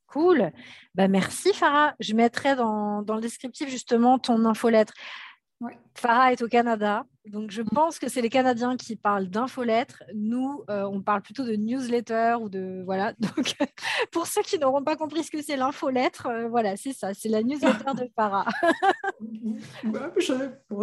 [0.07, 0.50] Cool.
[0.94, 1.94] Bah, merci Farah.
[2.00, 4.94] Je mettrai dans, le descriptif justement ton infolettre.
[5.94, 10.02] Farah est au Canada, donc je pense que c'est les Canadiens qui parlent d'infolettre.
[10.14, 13.14] Nous, euh, on parle plutôt de newsletter ou de voilà.
[13.18, 13.54] Donc
[14.12, 17.30] pour ceux qui n'auront pas compris ce que c'est l'infolettre, euh, voilà, c'est ça, c'est
[17.30, 18.44] la newsletter de Farah.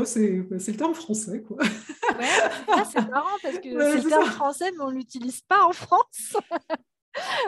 [0.06, 1.58] c'est le terme français, quoi.
[2.92, 6.38] c'est marrant parce que c'est le terme français, mais on l'utilise pas en France.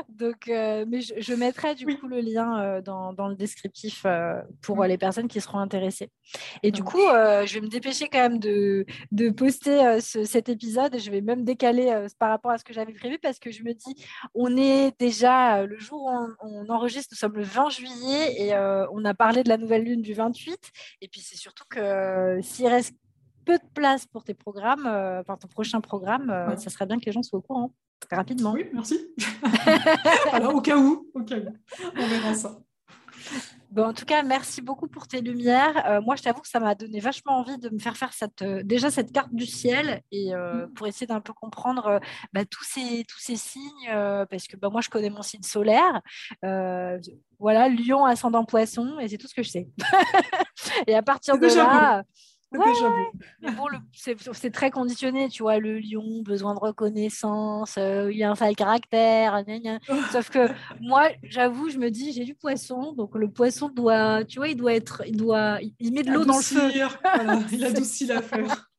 [0.09, 4.84] Donc, euh, mais je, mettrai du coup le lien euh, dans, le descriptif euh, pour
[4.84, 6.09] les personnes qui seront intéressées.
[6.61, 10.97] Et du coup, je vais me dépêcher quand même de, de poster cet épisode.
[10.99, 13.74] Je vais même décaler par rapport à ce que j'avais prévu parce que je me
[13.74, 13.95] dis,
[14.34, 18.55] on est déjà le jour où on, enregistre, nous sommes le 20 juillet et
[18.91, 20.57] on a parlé de la nouvelle lune du 28.
[21.01, 22.95] Et puis c'est surtout que s'il reste
[23.46, 27.12] peu de place pour tes programmes, enfin ton prochain programme, ça serait bien que les
[27.12, 27.72] gens soient au courant
[28.12, 28.52] rapidement.
[28.54, 29.00] Oui, merci.
[30.32, 31.54] Alors, au cas où, au cas où,
[31.98, 32.60] on verra ça.
[33.72, 35.88] Bon, en tout cas, merci beaucoup pour tes lumières.
[35.88, 38.44] Euh, moi, je t'avoue que ça m'a donné vachement envie de me faire faire cette,
[38.44, 40.74] euh, déjà cette carte du ciel et euh, mm.
[40.74, 42.00] pour essayer d'un peu comprendre
[42.34, 43.89] bah, tous, ces, tous ces signes,
[44.30, 46.02] parce que bah, moi, je connais mon signe solaire.
[47.39, 49.68] voilà, lion, ascendant poisson, et c'est tout ce que je sais.
[50.88, 52.04] et à partir de là,
[54.32, 58.56] c'est très conditionné, tu vois, le lion, besoin de reconnaissance, euh, il a un sale
[58.56, 59.43] caractère,
[60.12, 60.47] sauf que
[60.82, 64.56] moi, j'avoue, je me dis, j'ai du poisson, donc le poisson doit, tu vois, il
[64.56, 66.72] doit être, il doit, il met de l'eau dans le feu.
[67.51, 68.72] il adoucit l'affaire.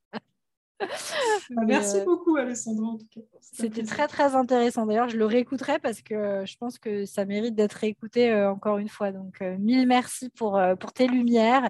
[1.51, 2.87] Bah, merci euh, beaucoup, Alessandro.
[2.87, 3.21] En tout cas.
[3.41, 4.87] C'était très, très intéressant.
[4.87, 8.79] D'ailleurs, je le réécouterai parce que je pense que ça mérite d'être réécouté euh, encore
[8.79, 9.13] une fois.
[9.13, 11.69] Donc, mille merci pour, pour tes lumières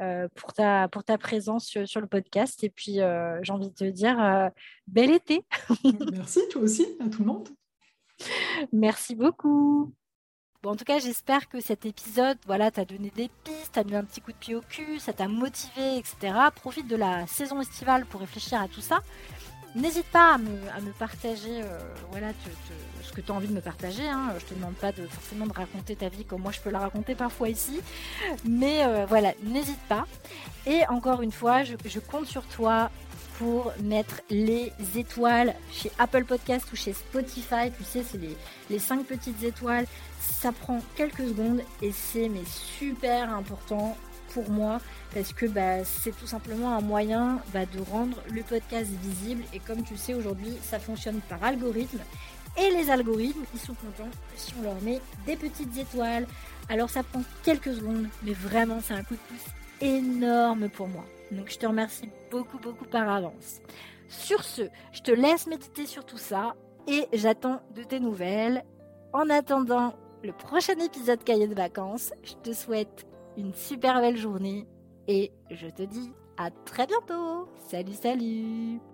[0.00, 2.64] euh, pour, ta, pour ta présence sur, le podcast.
[2.64, 4.48] Et puis, euh, j'ai envie de te dire, euh,
[4.86, 5.44] bel été.
[6.12, 7.48] Merci, toi aussi, à tout le monde.
[8.72, 9.92] Merci beaucoup.
[10.62, 13.96] Bon, en tout cas, j'espère que cet épisode, voilà, t'a donné des pistes, t'a mis
[13.96, 16.34] un petit coup de pied au cul, ça t'a motivé, etc.
[16.54, 19.00] Profite de la saison estivale pour réfléchir à tout ça.
[19.74, 21.62] n'hésite pas à me, partager
[22.12, 22.28] voilà,
[23.02, 24.06] ce que tu as envie de me partager.
[24.06, 24.34] Hein.
[24.38, 26.78] Je te demande pas de, forcément de raconter ta vie comme moi je peux la
[26.78, 27.80] raconter parfois ici.
[28.44, 30.06] Mais voilà, n'hésite pas.
[30.66, 32.88] Et encore une fois, je compte sur toi
[33.38, 37.70] pour mettre les étoiles chez Apple Podcast ou chez Spotify.
[37.76, 38.36] Tu sais, c'est les,
[38.70, 39.86] les 5 petites étoiles.
[40.20, 43.96] Ça prend quelques secondes et c'est mais super important
[44.32, 44.80] pour moi
[45.14, 49.58] parce que bah, c'est tout simplement un moyen bah, de rendre le podcast visible et
[49.58, 52.00] comme tu sais aujourd'hui ça fonctionne par algorithme
[52.56, 56.26] et les algorithmes ils sont contents si on leur met des petites étoiles
[56.68, 61.04] alors ça prend quelques secondes mais vraiment c'est un coup de pouce énorme pour moi
[61.32, 63.60] donc je te remercie beaucoup beaucoup par avance.
[64.08, 64.62] Sur ce
[64.92, 66.54] je te laisse méditer sur tout ça
[66.86, 68.64] et j'attends de tes nouvelles.
[69.12, 73.06] En attendant le prochain épisode cahier de vacances je te souhaite
[73.36, 74.66] une super belle journée
[75.08, 77.48] et je te dis à très bientôt.
[77.68, 78.91] Salut, salut